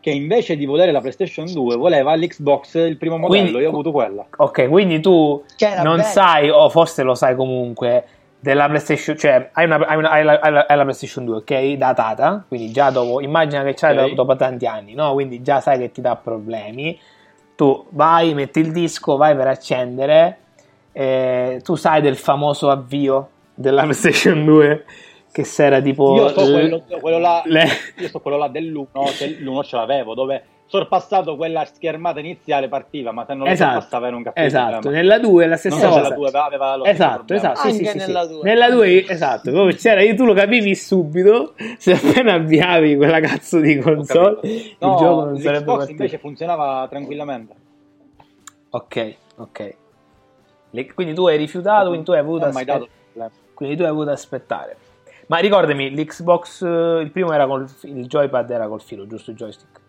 [0.00, 3.70] che invece di volere la PlayStation 2 voleva l'Xbox il primo modello, Quindi- io ho
[3.72, 4.24] avuto quella.
[4.36, 5.42] Ok, quindi tu
[5.82, 6.02] non bello.
[6.02, 8.04] sai, o forse lo sai comunque,
[8.46, 11.72] della PlayStation, cioè hai, una- hai una- hai la, la- hai la PlayStation 2, ok?
[11.72, 14.12] Datata, quindi già dopo, immagina che c'hai Ok.
[14.14, 15.12] dopo, tanti anni, no?
[15.14, 16.96] Quindi già sai che ti dà problemi.
[17.56, 20.38] Tu vai, metti il disco, vai per accendere,
[20.92, 24.84] eh, tu sai del famoso avvio della PlayStation 2
[25.32, 26.14] che si era tipo...
[26.14, 28.86] Io so quello, quello là, le- io so quello là dell'1,
[29.18, 33.72] che l'1 ce l'avevo, dove sorpassato quella schermata iniziale partiva, ma se non lo Esatto,
[33.72, 34.44] sorpassava era un caffè.
[34.44, 34.90] esatto.
[34.90, 36.08] Nella 2 è la stessa cosa.
[36.08, 38.42] la 2 aveva lo stesso Esatto, esatto, sì, nella 2.
[38.42, 43.78] Nella 2, esatto, come c'era, tu lo capivi subito, se appena avviavi quella cazzo di
[43.78, 45.90] console, il No, gioco non sarebbe partito.
[45.92, 47.54] invece funzionava tranquillamente.
[48.70, 49.74] Ok, ok.
[50.70, 53.32] Le- quindi tu hai rifiutato, quindi tu hai avuto Non ho mai aspe- dato problemi.
[53.54, 54.76] quindi tu hai avuto aspettare.
[55.28, 59.36] Ma ricordami, l'Xbox, eh, il primo era col il joypad era col filo, giusto il
[59.36, 59.80] joystick?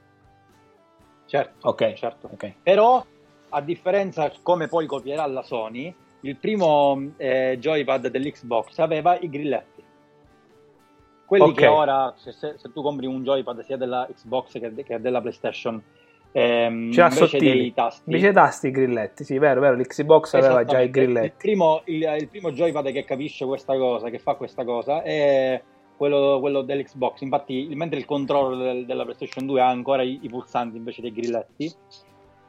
[1.27, 2.29] Certo, Ok, certo.
[2.31, 2.53] ok.
[2.63, 3.05] Però,
[3.49, 9.83] a differenza, come poi copierà la Sony, il primo eh, joypad dell'Xbox aveva i grilletti.
[11.25, 11.53] Quelli Ok.
[11.55, 15.19] che ora, se, se- se tu compri un joypad sia della Xbox che, che della
[15.19, 15.81] PlayStation,
[16.31, 17.57] ehm, l'ha invece sottili.
[17.57, 20.99] dei tasti, Invece tasti, i grilletti, sì, vero, vero, l'Xbox aveva già i Esattamente.
[21.01, 21.35] Il grilletti.
[21.37, 25.61] primo, il, il primo joypad che capisce questa cosa, che fa questa cosa, è
[25.97, 27.21] quello, quello dell'Xbox.
[27.21, 31.11] Infatti, mentre il controller del- della PlayStation 2 ha ancora i, i pulsanti invece dei
[31.11, 31.73] grilletti,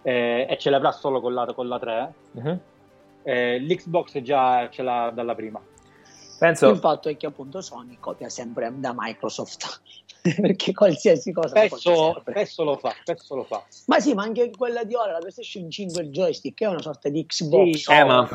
[0.03, 2.61] eh, e ce l'avrà solo con la, con la 3, Mhm.
[3.23, 5.61] eh, l'Xbox già ce l'ha dalla prima.
[6.39, 9.81] Penso, Il fatto è che appunto Sony copia sempre da Microsoft
[10.41, 13.65] perché qualsiasi cosa Spesso, spesso lo fa, spesso lo fa.
[13.87, 17.09] Ma sì, ma anche quella di ora, la PlayStation 5, il joystick è una sorta
[17.09, 17.89] di Xbox.
[17.89, 18.29] Eh, ma-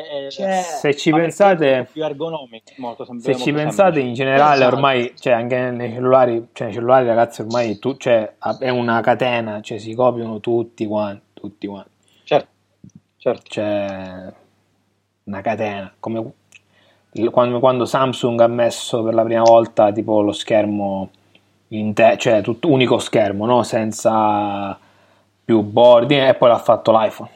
[0.00, 1.88] è, Cioè, se ci pensate...
[1.92, 4.74] più ergonomico, molto Se molto ci pensate in generale Esatto.
[4.74, 9.60] ormai, cioè anche nei cellulari, cioè nei cellulari ragazzi ormai tu, cioè, è una catena,
[9.60, 11.90] cioè si copiano tutti quanti, tutti quanti,
[12.24, 12.48] Certo,
[13.16, 13.42] certo.
[13.48, 14.32] cioè
[15.24, 16.32] una catena, come
[17.30, 21.10] quando, quando Samsung ha messo per la prima volta tipo lo schermo
[21.68, 23.62] in te, cioè tutto unico schermo, no?
[23.62, 24.78] senza
[25.44, 27.30] più bordi e poi l'ha fatto l'iPhone.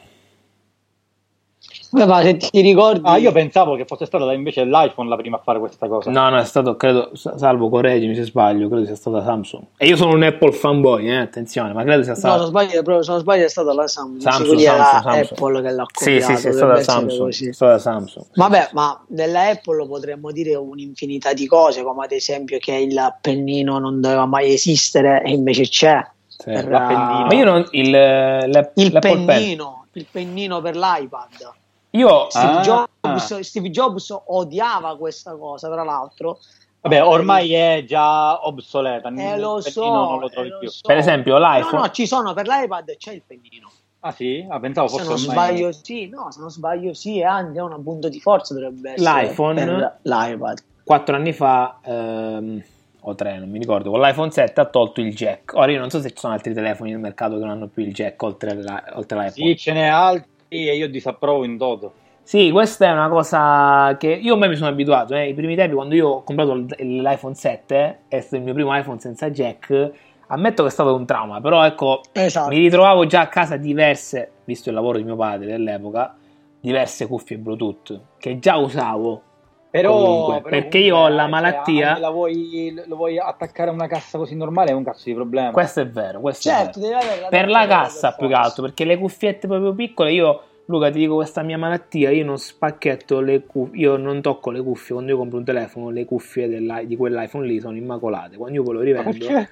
[1.91, 5.37] Beh, ma se ti ricordi, Ah, io pensavo che fosse stata invece l'iPhone la prima
[5.37, 6.11] a fare questa cosa.
[6.11, 9.63] No, no, è stato, credo, salvo correggimi se sbaglio, credo sia stata Samsung.
[9.75, 12.37] E io sono un Apple fanboy, eh, attenzione, ma credo sia no, stata...
[12.37, 15.31] non sbaglio, proprio, se non sbaglio è stata la Samsung, Samsung, Samsung, Samsung.
[15.31, 16.33] Apple che l'ha Sì, copiato.
[16.33, 17.29] sì, sì, è stata Samsung.
[17.49, 18.25] È stata Samsung.
[18.35, 23.79] Vabbè, ma della Apple potremmo dire un'infinità di cose, come ad esempio che il pennino
[23.79, 26.07] non doveva mai esistere e invece c'è.
[26.27, 26.51] Sì.
[26.51, 27.25] Per, L'appendino.
[27.25, 27.65] Ma io non...
[27.71, 29.77] Il, l'App- il l'Apple Pen.
[29.93, 31.51] Il pennino per l'iPad.
[31.91, 32.29] Io...
[32.29, 32.61] Steve, Ah.
[32.61, 36.39] Jobs, Steve Jobs odiava questa cosa, tra l'altro.
[36.81, 39.09] Vabbè, ormai è già obsoleta.
[39.09, 40.69] Eh, lo so, non lo trovi eh, lo più.
[40.69, 40.81] so.
[40.87, 41.75] Per esempio l'iPhone...
[41.77, 43.69] No, no, ci sono per l'iPad c'è il pennino.
[44.01, 44.45] Ah sì?
[44.49, 45.47] Ah, pensavo Se fosse non ormai...
[45.57, 48.93] sbaglio, sì, no, se non sbaglio, sì, e anche è un punto di forza dovrebbe
[48.93, 50.63] essere L'iPhone- per l'iPad.
[50.85, 52.63] quattro anni fa, ehm,
[53.09, 55.53] o tre, non mi ricordo, con l'iPhone 7 ha tolto il jack.
[55.55, 57.83] Ora io non so se ci sono altri telefoni nel mercato che non hanno più
[57.83, 59.49] il jack oltre, la, oltre l'iPhone.
[59.49, 61.93] Sì, ce n'è altri e io disapprovo in toto.
[62.23, 65.15] Sì, questa è una cosa che io ormai mi sono abituato.
[65.15, 65.29] Eh.
[65.29, 68.77] I primi tempi, quando io ho comprato l- l'iPhone 7, è stato il mio primo
[68.77, 69.91] iPhone senza jack.
[70.27, 72.49] Ammetto che è stato un trauma, però ecco, Esatto.
[72.49, 76.15] mi ritrovavo già a casa diverse, visto il lavoro di mio padre dell'epoca,
[76.59, 79.23] diverse cuffie Bluetooth che già usavo.
[79.71, 83.73] Però, però perché io ho la cioè, malattia- anche la vuoi, lo vuoi attaccare a
[83.73, 85.51] una cassa così normale è un cazzo di problema.
[85.51, 86.97] Questo è vero, questo è Certo, vero.
[86.97, 90.41] devi avere Per la cassa per più che altro, perché le cuffiette proprio piccole, io
[90.65, 94.61] Luca ti dico questa mia malattia, io non spacchetto le cuffie, io non tocco le
[94.61, 96.47] cuffie, quando io compro un telefono le cuffie
[96.85, 99.49] di quell'iPhone lì sono immacolate, quando io poi lo rivendo, perché?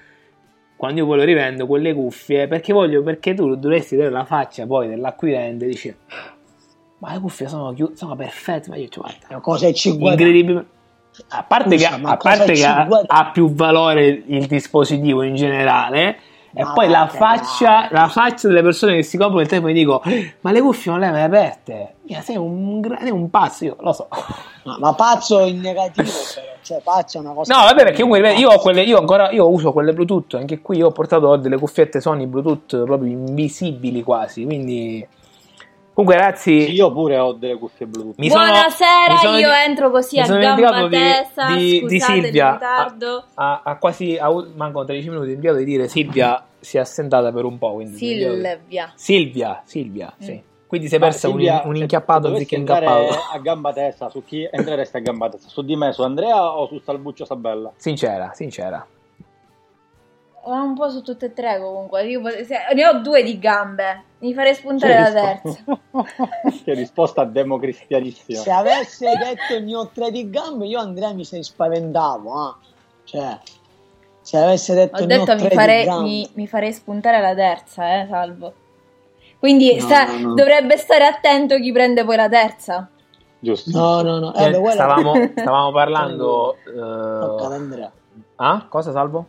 [0.76, 4.66] quando io poi lo rivendo quelle cuffie, perché voglio, perché tu dovresti vedere la faccia
[4.66, 5.96] poi dell'acquirente e dici,
[6.98, 10.22] ma le cuffie sono, sono perfette, ma io ci guarda, Ma cosa ci guadagni?
[10.22, 10.66] incredibile.
[11.28, 16.18] A parte Scusa, che, a parte che ha, più valore il dispositivo in generale,
[16.54, 19.74] e Ma poi la faccia, la faccia delle persone che si comprano il telefono e
[19.74, 20.02] dico:
[20.40, 21.94] Ma le cuffie non le hai mai aperte?
[22.02, 24.08] Mia, sei un, sei un pazzo, io lo so.
[24.64, 26.08] Ma, ma pazzo in negativo.
[26.62, 27.54] Cioè, pazzo è una cosa.
[27.54, 30.34] No, vabbè, perché comunque io ho quelle, io ancora io uso quelle Bluetooth.
[30.34, 34.44] Anche qui io ho portato delle cuffiette Sony Bluetooth proprio invisibili quasi.
[34.44, 35.06] Quindi,
[35.98, 38.18] comunque, ragazzi, Sì, io pure ho delle cuffie Bluetooth.
[38.18, 41.78] mi sono- Buonasera, mi sono io entro così a gamba dimenticato di- tesa, di, di
[41.78, 42.52] scusate il Silvia.
[42.52, 43.24] ritardo.
[43.34, 45.26] A, a- a quasi a, mancano 13 minuti.
[45.30, 47.72] Mi dimenticato di dire Silvia si è assentata per un po'.
[47.74, 48.92] Quindi Silvia.
[48.94, 50.32] Silvia, Silvia, sì.
[50.34, 50.38] Mm.
[50.68, 53.08] Quindi si è persa un, Silvia, un inchiappato anziché incappato.
[53.32, 55.48] a gamba tesa, su chi entreresti a gamba tesa?
[55.48, 57.72] Su di me, su Andrea o su Salbuccio Sabella?
[57.76, 58.86] Sincera, sincera.
[60.48, 62.04] Ma un po' su tutte e tre comunque.
[62.06, 64.02] Io pot- se- ne ho due di gambe.
[64.20, 65.62] Mi farei spuntare la terza.
[66.64, 68.40] che risposta democristianissima.
[68.40, 72.32] Se avesse detto ne ho tre di gambe, io Andrea mi sei spaventavo.
[72.32, 72.56] ah.
[73.04, 73.38] Cioè,
[74.20, 76.02] se avesse detto Ho ne ho detto tre mi di farei, gambe.
[76.08, 78.52] mi, mi farei spuntare la terza, eh, salvo.
[79.38, 80.34] Quindi No, sta- no, no.
[80.34, 82.88] dovrebbe stare attento chi prende poi la terza.
[83.38, 83.70] Giusto.
[83.78, 84.34] No, no, no.
[84.34, 86.56] Eh, Eh, quella- stavamo, stavamo parlando...
[86.66, 87.90] Eh,
[88.36, 88.66] ah?
[88.68, 89.26] Cosa, Salvo?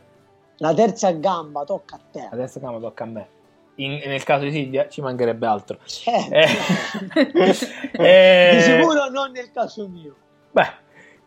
[0.60, 2.28] La terza gamba tocca a te.
[2.32, 3.28] Adesso cama tocca a me.
[3.76, 5.78] In- nel caso di Silvia ci mancherebbe altro.
[5.86, 6.34] Certo.
[6.34, 6.48] Eh,
[8.52, 10.16] eh, Di sicuro non nel caso mio.
[10.52, 10.68] Beh,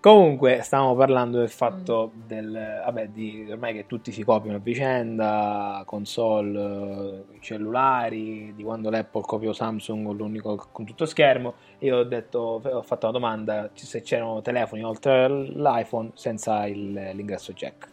[0.01, 2.53] comunque stavamo parlando del fatto del
[2.85, 9.23] vabbè, di ormai che tutti si copiano a vicenda, console, eh, cellulari, di quando l'Apple
[9.23, 11.55] copiò Samsung con l'unico con tutto schermo.
[11.79, 17.53] Io ho detto, ho fatto una domanda se c'erano telefoni oltre l'iPhone senza il- l'ingresso
[17.55, 17.89] jack.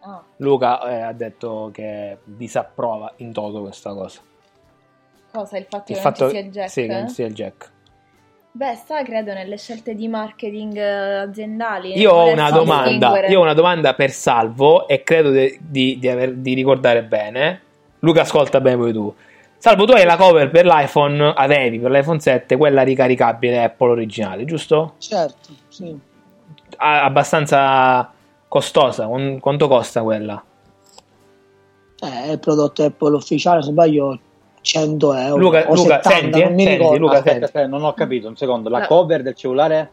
[0.00, 4.20] Ah, Luca eh, ha detto che disapprova in toto questa cosa.
[5.32, 5.58] cosa?
[5.58, 6.68] Il fatto Il che fatto non ci sia il jack?
[6.70, 7.70] sì, che non sia il jack.
[8.50, 11.96] Beh, sta credo nelle scelte di marketing eh, aziendali.
[11.96, 16.08] Io ho una domanda, io ho una domanda per Salvo e credo de- di, di
[16.08, 17.60] aver- di ricordare bene.
[18.00, 19.14] Luca, ascolta bene poi tu.
[19.58, 24.44] Salvo, tu hai la cover per l'iPhone, avevi per l'iPhone 7 quella ricaricabile Apple originale,
[24.44, 24.94] giusto?
[24.98, 25.96] Certo, sì.
[26.76, 28.12] A- abbastanza
[28.48, 29.06] costosa.
[29.06, 30.42] Qu- quanto costa quella?
[32.00, 34.18] Eh, il prodotto Apple ufficiale, se sbaglio,
[34.60, 35.36] 100 euro.
[35.36, 36.98] Luca- o Luca, 70, senti, eh, non mi senti, ricordo.
[36.98, 38.68] Luca, aspetta, aspetta, non ho capito un secondo.
[38.68, 39.90] La La- cover del cellulare?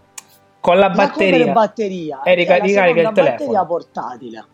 [0.59, 1.53] Con la La cover batteria.
[1.53, 2.21] batteria.
[2.23, 3.29] E rica- è la ricarica il telefono.
[3.37, 4.45] batteria portatile.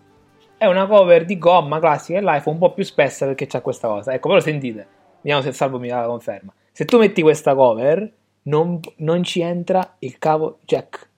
[0.57, 4.13] È una cover di gomma classica dell'iPhone un po' più spessa perché c'ha questa cosa.
[4.13, 4.87] Ecco, però sentite,
[5.21, 6.53] vediamo se Salvo mi dà la conferma.
[6.71, 8.09] Se tu metti questa cover,
[8.43, 11.09] non, non ci entra il cavo jack.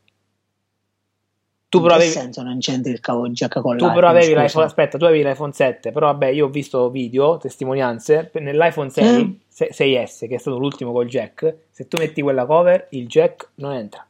[1.78, 3.94] Tu però avevi, senso non c'entra il cavo jack con tu l'iPhone?
[3.94, 8.30] però avevi l'iPhone, aspetta, tu avevi l'iPhone 7, però vabbè, io ho visto video, testimonianze,
[8.34, 9.32] nell'iPhone 6, Mm.
[9.48, 13.50] se- 6S, che è stato l'ultimo col jack, se tu metti quella cover, il jack
[13.56, 14.06] non entra.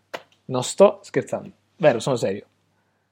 [0.46, 2.46] Non sto scherzando, vero, sono serio.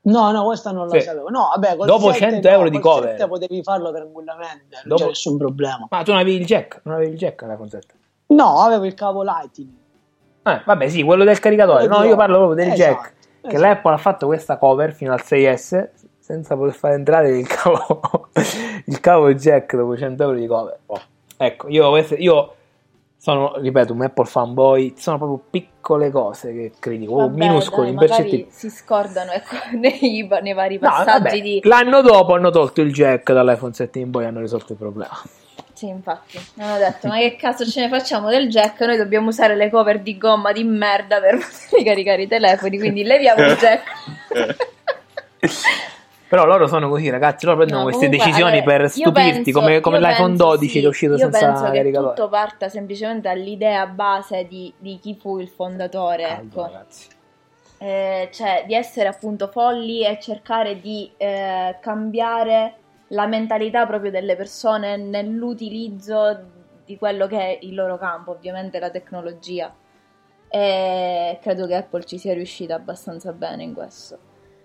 [0.04, 1.02] No, no, questa non la Sì.
[1.06, 1.30] sapevo.
[1.30, 3.10] No, vabbè, Dopo 7 100 no, euro di cover.
[3.18, 5.88] 7 potevi farlo tranquillamente, non Dopo- c'è nessun problema.
[5.90, 7.94] Ma tu non avevi il jack, non avevi il jack nell'iPhone 7.
[8.28, 9.70] No, avevo il cavo Lightning.
[10.44, 11.86] Eh, vabbè, sì, quello del caricatore.
[11.86, 13.14] No, io parlo proprio del Esatto, jack.
[13.42, 13.62] Che esatto.
[13.62, 15.90] l'Apple ha fatto questa cover fino al 6S
[16.20, 18.30] senza poter fare entrare il cavo,
[18.86, 20.80] il cavo jack dopo 100 euro di cover.
[20.86, 21.02] Oh.
[21.38, 22.54] Ecco, io, queste- io
[23.18, 24.94] sono, ripeto, un Apple fanboy.
[24.98, 28.48] Sono proprio piccole cose che critico, Vabbè, minuscoli, impercettibili.
[28.50, 31.62] si scordano ecco, nei, nei vari No, passaggi vabbè, di...
[31.64, 35.20] L'anno dopo hanno tolto il jack dall'iPhone 7 in poi e hanno risolto il problema.
[35.82, 38.80] Sì, infatti, hanno detto, ma che cazzo ce ne facciamo del jack?
[38.82, 41.40] Noi dobbiamo usare le cover di gomma di merda per
[41.76, 43.84] ricaricare i telefoni, quindi leviamo il jack.
[46.30, 47.48] Però loro sono così, ragazzi.
[47.48, 50.72] Loro prendono No, queste comunque, decisioni allora, per stupirti, penso- come, come l'iPhone penso, 12
[50.72, 52.14] sì, che è uscito io senza penso che caricatore.
[52.14, 56.86] tutto parta semplicemente dall'idea base di, di chi fu il fondatore, Caldo, ecco.
[57.80, 62.76] Eh, cioè di essere appunto folli e cercare di eh, cambiare
[63.12, 66.40] la mentalità proprio delle persone nell'utilizzo
[66.86, 69.74] di quello che è il loro campo, ovviamente la tecnologia.
[70.50, 74.18] E credo che Apple ci sia riuscita abbastanza bene in questo.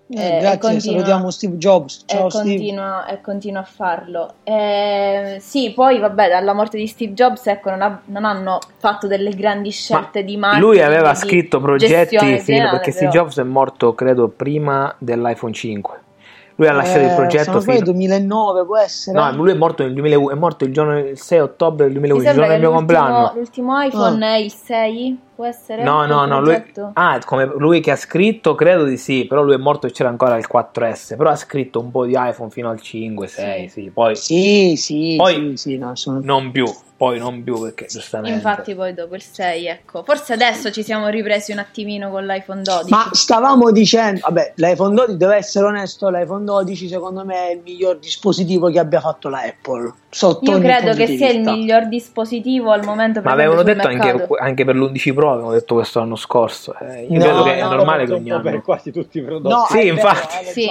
[0.08, 2.02] Eh, Eh, e grazie, continua- salutiamo Steve Jobs.
[2.06, 2.48] Ciao e, Steve.
[2.48, 4.34] continua, e continua a farlo.
[4.44, 9.08] Eh, sì, poi vabbè, dalla morte di Steve Jobs, ecco, non, ha- non hanno fatto
[9.08, 10.68] delle grandi scelte di marketing.
[10.72, 13.10] Lui aveva scritto progetti generale, perché Steve.
[13.10, 16.00] Jobs è morto, credo, prima dell'iPhone 5.
[16.58, 17.84] Lui ha lasciato il Eh, progetto sono poi fino.
[17.84, 19.18] 2009, può essere?
[19.18, 22.08] No, lui è morto nel 2001, è morto il giorno il 6 ottobre del Mi
[22.08, 23.32] 2011, il giorno del mio compleanno.
[23.34, 25.82] l'ultimo iPhone è il 6, può essere?
[25.82, 26.90] No, no, il no, lui, progetto?
[26.94, 30.08] ah, come lui che ha scritto, credo di sì, però lui è morto e c'era
[30.08, 33.90] ancora il 4S, però ha scritto un po' di iPhone fino al 5, 6, sì,
[33.92, 36.64] poi Sì, sì, Poi- sì, sì, no, sono- non più,
[36.96, 38.36] poi non più perché giustamente.
[38.36, 40.02] Infatti poi dopo il 6, ecco.
[40.02, 42.90] Forse adesso ci siamo ripresi un attimino con l'iPhone 12.
[42.90, 47.60] Ma stavamo dicendo, vabbè, l'iPhone 12, devo essere onesto, l'iPhone 12 secondo me è il
[47.62, 49.92] miglior dispositivo che abbia fatto la Apple.
[50.08, 54.26] Sotto Io credo che sia il miglior dispositivo al momento Ma presente avevano detto anche,
[54.40, 56.74] anche per l'11 Pro, avevano detto questo l'anno scorso.
[56.78, 58.62] Eh, io No, credo che è no, normale che ogni po' per anno.
[58.62, 59.54] quasi tutti i prodotti.
[59.54, 60.34] No, Sì, è vero, infatti.
[60.36, 60.52] ragione.
[60.52, 60.68] Sì.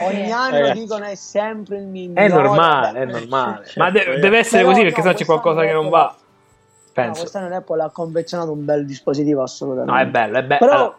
[0.00, 0.30] Ogni Sì.
[0.32, 0.80] anno Ragazzi.
[0.80, 2.24] dicono è sempre il migliore.
[2.24, 3.64] È normale, è normale.
[3.64, 4.18] certo, Ma de- eh.
[4.18, 6.14] deve essere Però così no, perché sennò c'è qualcosa che non va.
[6.16, 6.24] No,
[6.92, 7.20] Penso.
[7.20, 9.92] quest'anno Apple ha confezionato un bel dispositivo assolutamente.
[9.92, 10.58] No, è bello, è bello.
[10.58, 10.96] Però Allora,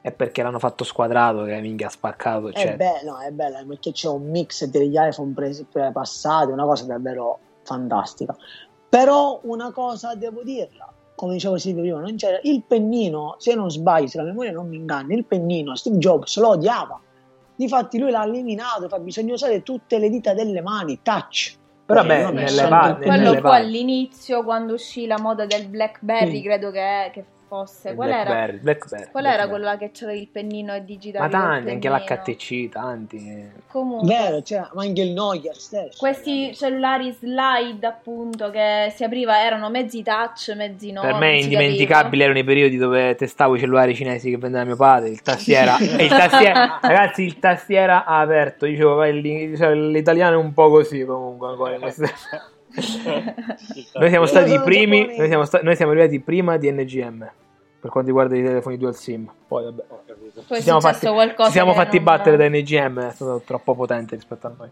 [0.00, 2.48] è perché l'hanno fatto squadrato che minchia ha spaccato.
[2.48, 2.76] è Cioè.
[2.76, 7.38] bello, è bello perché c'è un mix degli iPhone presi- pre- passati, una cosa davvero
[7.62, 8.36] fantastica.
[8.88, 13.70] Però una cosa devo dirla, come dicevo Silvio prima, non c'era il pennino, se non
[13.70, 16.98] sbaglio, se la memoria non mi inganna, il pennino Steve Jobs lo odiava.
[17.58, 21.56] Difatti lui l'ha eliminato, fa bisogna usare tutte le dita delle mani, touch.
[21.84, 25.44] Però Eh, beh, nelle va- il- nelle Quello fu va- all'inizio quando uscì la moda
[25.44, 26.42] del Blackberry, Sì.
[26.42, 27.94] credo che, che fosse.
[27.94, 28.24] Qual era?
[28.24, 29.48] Blackberry, Blackberry, Qual era Blackberry.
[29.48, 31.28] quella che c'aveva il pennino e digitale?
[31.28, 32.68] Ma tanti, anche l'HTC.
[32.68, 33.50] tanti.
[33.66, 35.98] Comunque, Vero, cioè, ma anche il Nokia stesso.
[35.98, 41.00] questi cellulari slide, appunto, che si apriva, erano mezzi touch, mezzi no.
[41.00, 44.64] per me non si indimenticabili erano i periodi dove testavo i cellulari cinesi che vendeva
[44.64, 49.74] mio padre, il tastiera, e il tastiera ragazzi, il tastiera ha aperto, dicevo, vai, cioè,
[49.74, 51.78] l'italiano è un po' così comunque ancora
[53.94, 57.30] Noi siamo stati i primi, noi siamo, sta- noi siamo arrivati prima di NGM
[57.80, 59.30] per quanto riguarda i telefoni dual sim.
[59.46, 60.42] Poi vabbè, capiva.
[60.46, 64.14] Poi ci siamo fatti, ci siamo fatti non- battere da NGM, è stato troppo potente
[64.14, 64.70] rispetto a noi.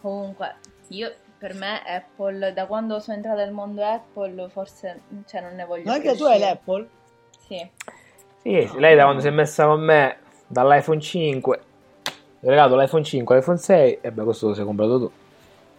[0.00, 0.54] Comunque,
[0.88, 5.64] io per me Apple, da quando sono entrata nel mondo Apple, forse cioè, non ne
[5.64, 6.88] voglio Ma più anche tu hai l'Apple?
[7.46, 7.70] Sì.
[8.42, 10.16] Sì, sì, lei da quando si è messa con me
[10.46, 11.60] dall'iPhone 5,
[12.42, 15.10] ho regalato l'iPhone 5, l'iPhone 6 e beh questo lo sei comprato tu.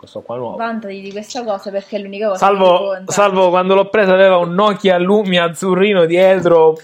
[0.01, 0.57] Questo qua nuovo.
[0.57, 3.11] Vantati di questa cosa perché è l'unica cosa che Salvo, conta.
[3.11, 6.75] salvo quando l'ho preso aveva un Nokia Lumia azzurrino dietro.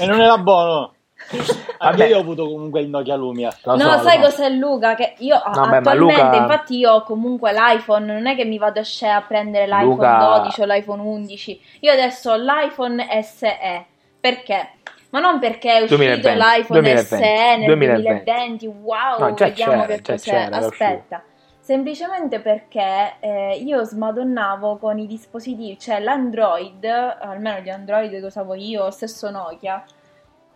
[0.00, 0.94] E non era buono.
[1.78, 2.06] Anche Vabbè.
[2.08, 3.56] io ho avuto comunque il Nokia Lumia.
[3.66, 4.22] No, so, lo sai so.
[4.24, 4.96] cos'è Luca?
[4.96, 8.04] Che io ma attualmente, Luca- infatti, io ho comunque l'iPhone.
[8.12, 11.60] Non è che mi vado a a prendere l'iPhone Luca- 12 o l'iPhone 11.
[11.80, 13.86] Io adesso ho l'iPhone SE.
[14.18, 14.70] Perché?
[15.10, 18.02] Ma non perché è uscito 2020, l'iPhone 2020, SE nel 2020.
[18.02, 18.66] 2020.
[18.66, 20.30] Wow, No, vediamo c'era, che cos'è.
[20.30, 21.22] c'era, era Aspetta.
[21.70, 28.54] Semplicemente perché eh, io smadonnavo con i dispositivi, cioè l'Android, almeno di Android che usavo
[28.54, 29.84] io, stesso Nokia.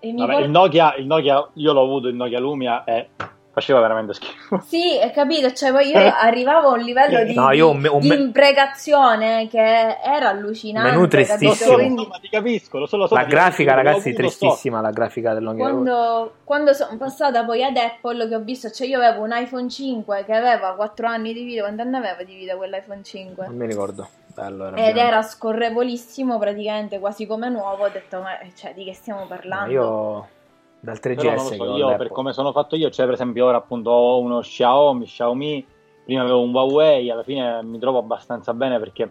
[0.00, 3.10] Vabbè, por- il, Nokia, il Nokia, io l'ho avuto il Nokia Lumia e
[3.54, 4.60] faceva veramente schifo.
[4.66, 7.88] Sì, hai capito, cioè poi io arrivavo a un livello di, No, io un me-
[7.88, 10.90] un di me- imprecazione che era allucinante.
[10.90, 11.22] Menù capito?
[11.24, 11.74] tristissimo.
[11.76, 13.14] Quindi ma ti capisco, lo so, lo so.
[13.14, 14.16] La grafica, capisco, ragazzi, so.
[14.16, 14.80] tristissima.
[14.80, 15.62] La grafica del Nokia.
[15.64, 19.68] quando, quando sono passata poi ad Apple che ho visto, cioè io avevo un iPhone
[19.68, 23.46] 5 che aveva 4 anni di vita, quanti anni aveva di vita quell'iPhone 5?
[23.46, 24.08] Non mi ricordo.
[24.34, 28.92] Bello, era Ed era scorrevolissimo praticamente, quasi come nuovo, ho detto ma cioè, di che
[28.92, 29.70] stiamo No, parlando?
[29.72, 30.28] io
[30.84, 33.14] dal 3GS Però non lo che so, io per come sono fatto io, cioè per
[33.14, 35.66] esempio ora appunto ho uno Xiaomi, Xiaomi,
[36.04, 39.10] prima avevo un Huawei, alla fine mi trovo abbastanza bene perché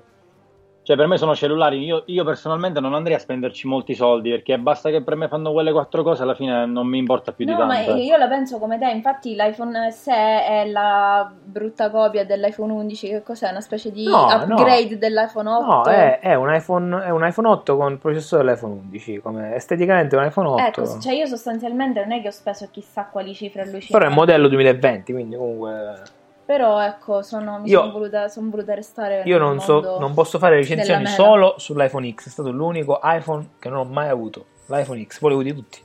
[0.83, 4.57] cioè per me sono cellulari, io, io personalmente non andrei a spenderci molti soldi perché
[4.59, 7.51] basta che per me fanno quelle quattro cose, alla fine non mi importa più di
[7.51, 7.95] No, ma tanto.
[7.95, 8.03] eh.
[8.03, 13.23] io la penso come te, infatti l'iPhone SE è la brutta copia dell'iPhone 11, che
[13.23, 13.49] cos'è?
[13.49, 15.65] Una specie di No, upgrade dell'iPhone 8?
[15.65, 19.19] No, è, è un iPhone, è un iPhone 8 con il processore dell'iPhone 11.
[19.21, 20.61] Come esteticamente è un iPhone 8.
[20.61, 23.91] Ecco, cioè io sostanzialmente non è che ho speso chissà quali cifre allucinanti.
[23.93, 26.21] Però è il modello 2020, quindi comunque.
[26.53, 30.13] Però ecco, sono, mi Io- sono voluta, sono voluta restare Io nel non so, non
[30.13, 32.27] posso fare recensioni solo sull'iPhone X.
[32.27, 34.45] È stato l'unico iPhone che non ho mai avuto.
[34.67, 35.81] L'iPhone X, ho avuti tutti.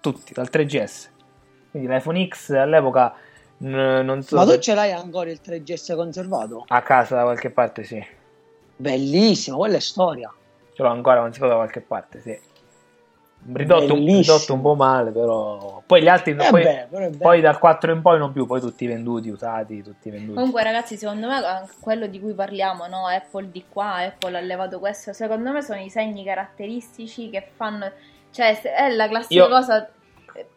[0.00, 1.10] Tutti, dal 3GS.
[1.70, 3.12] Quindi l'iPhone X all'epoca
[3.58, 4.36] n- non so.
[4.36, 6.64] Ma tu se- ce l'hai ancora il 3GS conservato?
[6.68, 8.02] A casa da qualche parte, sì.
[8.76, 10.32] Bellissimo, quella è storia.
[10.72, 12.40] Ce l'ho ancora conservato da qualche parte, sì.
[13.50, 15.80] Ridotto, un- ridotto un po' male, però.
[15.86, 16.32] Poi gli altri.
[16.32, 20.10] Eh poi, beh, poi dal 4 in poi non più, poi tutti venduti, usati, tutti
[20.10, 20.34] venduti.
[20.34, 23.06] Comunque ragazzi, secondo me anche quello di cui parliamo, no?
[23.06, 27.90] Apple di qua, Apple ha levato questo, secondo me sono i segni caratteristici che fanno...
[28.30, 29.88] Cioè, è la classica Io- cosa...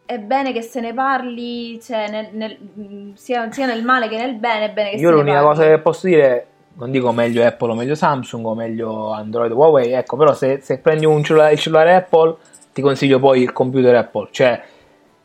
[0.05, 4.35] È bene che se ne parli, cioè, nel- nel- sia, sia nel male che nel
[4.35, 5.47] bene, è bene che Io se ne l'unica parli.
[5.47, 9.55] cosa che posso dire, non dico meglio Apple o meglio Samsung o meglio Android o
[9.55, 12.35] Huawei, ecco, però se, se prendi un cellulare, il cellulare Apple,
[12.73, 14.27] ti consiglio poi il computer Apple.
[14.31, 14.61] Cioè,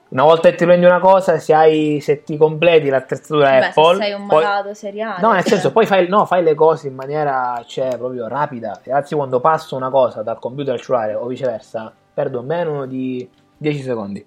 [0.08, 3.94] una volta che ti prendi una cosa, se, hai, se ti completi l'attrezzatura Beh, Apple...
[3.96, 5.20] se sei un poi- malato seriale.
[5.20, 5.52] No, nel cioè.
[5.52, 8.80] senso, poi fai, no, fai le cose in maniera cioè, proprio rapida.
[8.82, 13.28] E anzi, quando passo una cosa dal computer al cellulare o viceversa, perdo meno di
[13.56, 14.24] 10 secondi.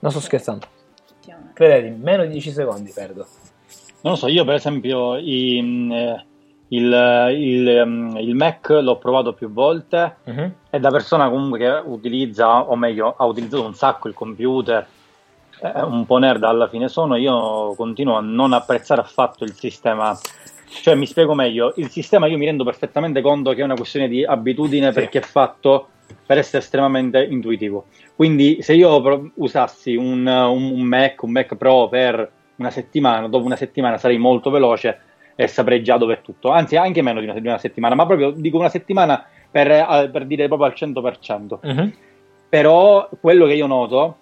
[0.00, 0.66] Non sto scherzando.
[1.54, 3.26] Credetemi, meno di 10 secondi perdo.
[4.02, 6.26] Non lo so, io per esempio i- mm, eh,
[6.76, 10.52] il, il, mm, il Mac l'ho provato più volte Mhm.
[10.70, 14.86] e da persona comunque che utilizza, o meglio, ha utilizzato un sacco il computer,
[15.60, 20.16] eh, un po' nerd alla fine sono, io continuo a non apprezzare affatto il sistema.
[20.82, 24.08] Cioè, mi spiego meglio, il sistema io mi rendo perfettamente conto che è una questione
[24.08, 24.94] di abitudine Sì.
[24.94, 25.88] perché è fatto
[26.26, 27.86] per essere estremamente intuitivo.
[28.16, 33.56] Quindi se io usassi un- un Mac, un Mac Pro per una settimana, dopo una
[33.56, 34.98] settimana sarei molto veloce
[35.36, 36.50] e saprei già dove è tutto.
[36.50, 40.08] Anzi, anche meno di una, di una settimana, ma proprio dico una settimana per, eh,
[40.12, 41.60] per dire proprio al 100%.
[41.62, 41.92] Mhm.
[42.48, 44.16] Però quello che io noto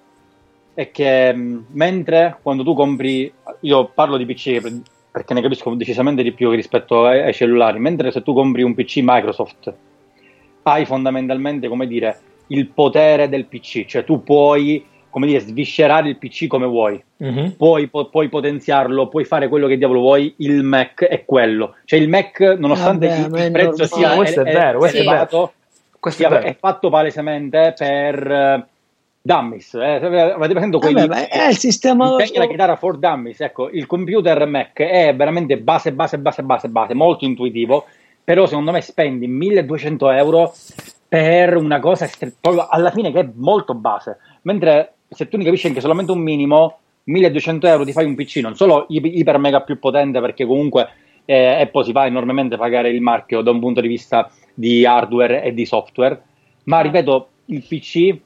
[0.75, 5.75] è che mh, mentre quando tu compri, io parlo di PC per- perché ne capisco
[5.75, 9.75] decisamente di più rispetto ai, ai cellulari, mentre se tu compri un PC Microsoft
[10.63, 16.17] hai fondamentalmente, come dire, il potere del PC, cioè tu puoi come dire, sviscerare il
[16.17, 17.01] PC come vuoi.
[17.19, 17.57] Mhm.
[17.59, 21.75] Puoi, po- puoi potenziarlo, puoi fare quello che diavolo vuoi, il Mac è quello.
[21.85, 24.99] Cioè il Mac, nonostante Vabbè, il, ma è il prezzo sia Questo è vero, questo
[24.99, 25.53] è vero.
[26.01, 26.47] Questo è vero.
[26.47, 28.67] è fatto palesemente per eh,
[29.21, 29.75] dummies.
[29.75, 29.97] Eh.
[29.97, 33.39] Avete presente quelli Vabbè, ma è il sistema Impegna la chitarra for dummies.
[33.41, 37.85] Ecco, il computer Mac è veramente base, base, base, base, base, molto intuitivo.
[38.25, 40.55] Però secondo me spendi 1200 euro
[41.07, 42.09] per una cosa
[42.71, 44.17] alla fine che è molto base.
[44.43, 48.37] Mentre se tu ne capisci anche solamente un minimo, 1200 euro ti fai un PC
[48.37, 50.89] non solo iper mega più potente perché comunque
[51.25, 55.43] eh, Apple si va enormemente pagare il marchio da un punto di vista di hardware
[55.43, 56.21] e di software,
[56.65, 58.19] ma ripeto, il PC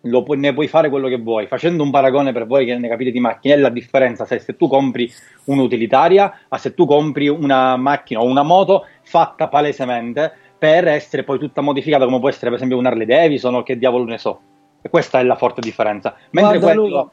[0.00, 1.46] pu- ne puoi fare quello che vuoi.
[1.46, 4.56] Facendo un paragone per voi che ne capite di macchine, è la differenza se, se
[4.56, 5.10] tu compri
[5.44, 11.38] un'utilitaria a se tu compri una macchina o una moto fatta palesemente per essere poi
[11.38, 14.40] tutta modificata come può essere per esempio un Harley Davidson o che diavolo ne so.
[14.80, 16.14] E questa è la forte differenza.
[16.30, 16.96] Mentre Guarda, quello...
[16.96, 17.10] Luca.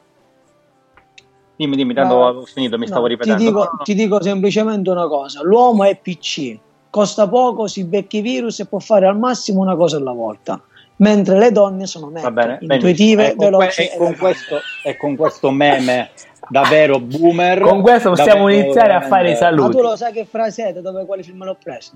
[1.56, 3.42] Dimmi, dimmi, tanto ho finito, mi No, stavo ti ripetendo.
[3.42, 6.58] dico, No, no, ti dico semplicemente una cosa: l'uomo è PC,
[6.90, 10.60] costa poco, si becca i virus e può fare al massimo una cosa alla volta.
[10.96, 13.46] Mentre le donne sono Mac, bene, intuitive, benissimo.
[13.46, 13.76] E con, veloci.
[13.76, 16.10] que- e con questo, e con questo meme
[16.50, 17.60] davvero boomer.
[17.60, 19.76] Con questo possiamo iniziare a fare i veramente- Ma saluti.
[19.76, 21.92] tu lo sai che frasete dove quali film l'ho preso?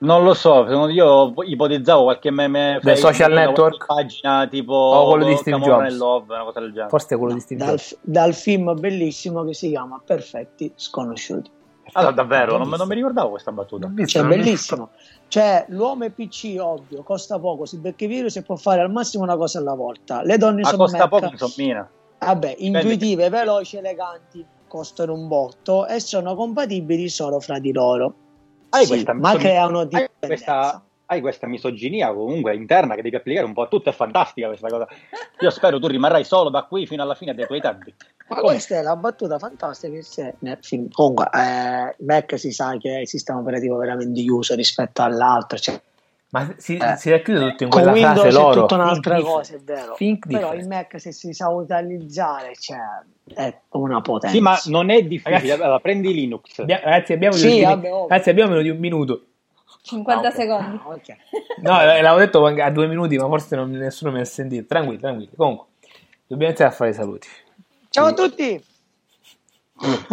[0.00, 3.86] Non lo so, io ipotizzavo qualche meme Del Facebook, social network?
[3.86, 5.96] pagina tipo O quello di Steve Jobs?
[5.96, 6.88] Love, una cosa del genere.
[6.88, 7.98] Forse quello di Steve Dal, Jobs.
[8.02, 11.50] dal film bellissimo che si chiama Perfetti Sconosciuti.
[11.92, 13.90] Allora, davvero, non, me- non mi ricordavo questa battuta.
[14.04, 14.90] Cioè, bellissimo.
[15.26, 18.90] Cioè, l'uomo è PC, ovvio, costa poco, si becca i virus e può fare al
[18.92, 20.22] massimo una cosa alla volta.
[20.22, 21.08] Le donne Ma sono costa Mac.
[21.08, 21.88] poco, insomma.
[22.18, 28.14] Vabbè, intuitive, veloci, eleganti, costano un botto e sono compatibili solo fra di loro.
[28.70, 30.26] Hai Sì, questa ma misogin- creano hai dipendenza.
[30.26, 34.46] questa, hai questa misoginia comunque interna che devi applicare un po' a tutto, è fantastica
[34.48, 34.86] questa cosa.
[35.40, 37.94] Io spero tu rimarrai solo da qui fino alla fine dei tuoi tempi.
[38.28, 40.02] Ma questa è la battuta fantastica che
[40.60, 40.88] film.
[40.90, 45.56] Comunque, eh, Mac si sa che è il sistema operativo veramente chiuso rispetto all'altro.
[45.56, 45.80] Cioè,
[46.30, 46.96] Ma si, Eh.
[46.96, 48.60] si racchiude tutto in con quella Windows frase è loro.
[48.60, 49.94] tutta un'altra Think cosa, è vero.
[49.94, 50.62] Think Però different.
[50.62, 52.76] il Mac se si sa utilizzare, cioè,
[53.32, 54.36] è una potenza.
[54.36, 55.38] Sì, ma non è difficile.
[55.40, 56.58] Ragazzi- Allora, prendi Linux.
[56.58, 58.08] Abbia- ragazzi, abbiamo Sì, vabbè, ovvio.
[58.08, 59.22] ragazzi, abbiamo meno di un minuto.
[59.82, 60.36] 50 Ah, ok.
[60.36, 60.76] secondi.
[60.84, 61.16] Ah, ok.
[61.62, 64.66] No, eh, l'avevo detto anche a due minuti, ma forse non- nessuno mi ha sentito.
[64.66, 65.30] Tranquilli, tranquilli.
[65.34, 65.66] Comunque,
[66.26, 67.28] dobbiamo iniziare a fare i saluti.
[67.88, 68.62] Ciao a tutti!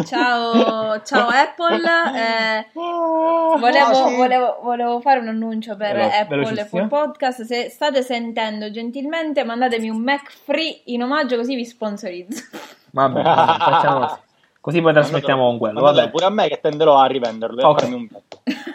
[0.06, 1.82] Ciao, ciao Apple.
[2.16, 7.44] eh, volevo, volevo- volevo fare un annuncio per Velo- Apple e for Podcast.
[7.44, 12.44] Se state sentendo gentilmente, mandatemi un Mac free in omaggio, così vi sponsorizzo.
[12.92, 14.16] Vabbè, facciamo così.
[14.62, 15.82] Così poi trasmettiamo con quello.
[15.82, 16.10] Vabbè.
[16.10, 17.80] pure a me che tenderò a rivenderlo e Ok.
[17.82, 18.08] farmi un.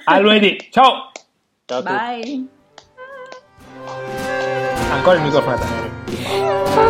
[0.04, 0.68] A lunedì.
[0.70, 1.10] Ciao!
[1.64, 1.92] Ciao a tutti.
[1.92, 2.46] Bye.
[4.92, 6.89] Ancora il microfono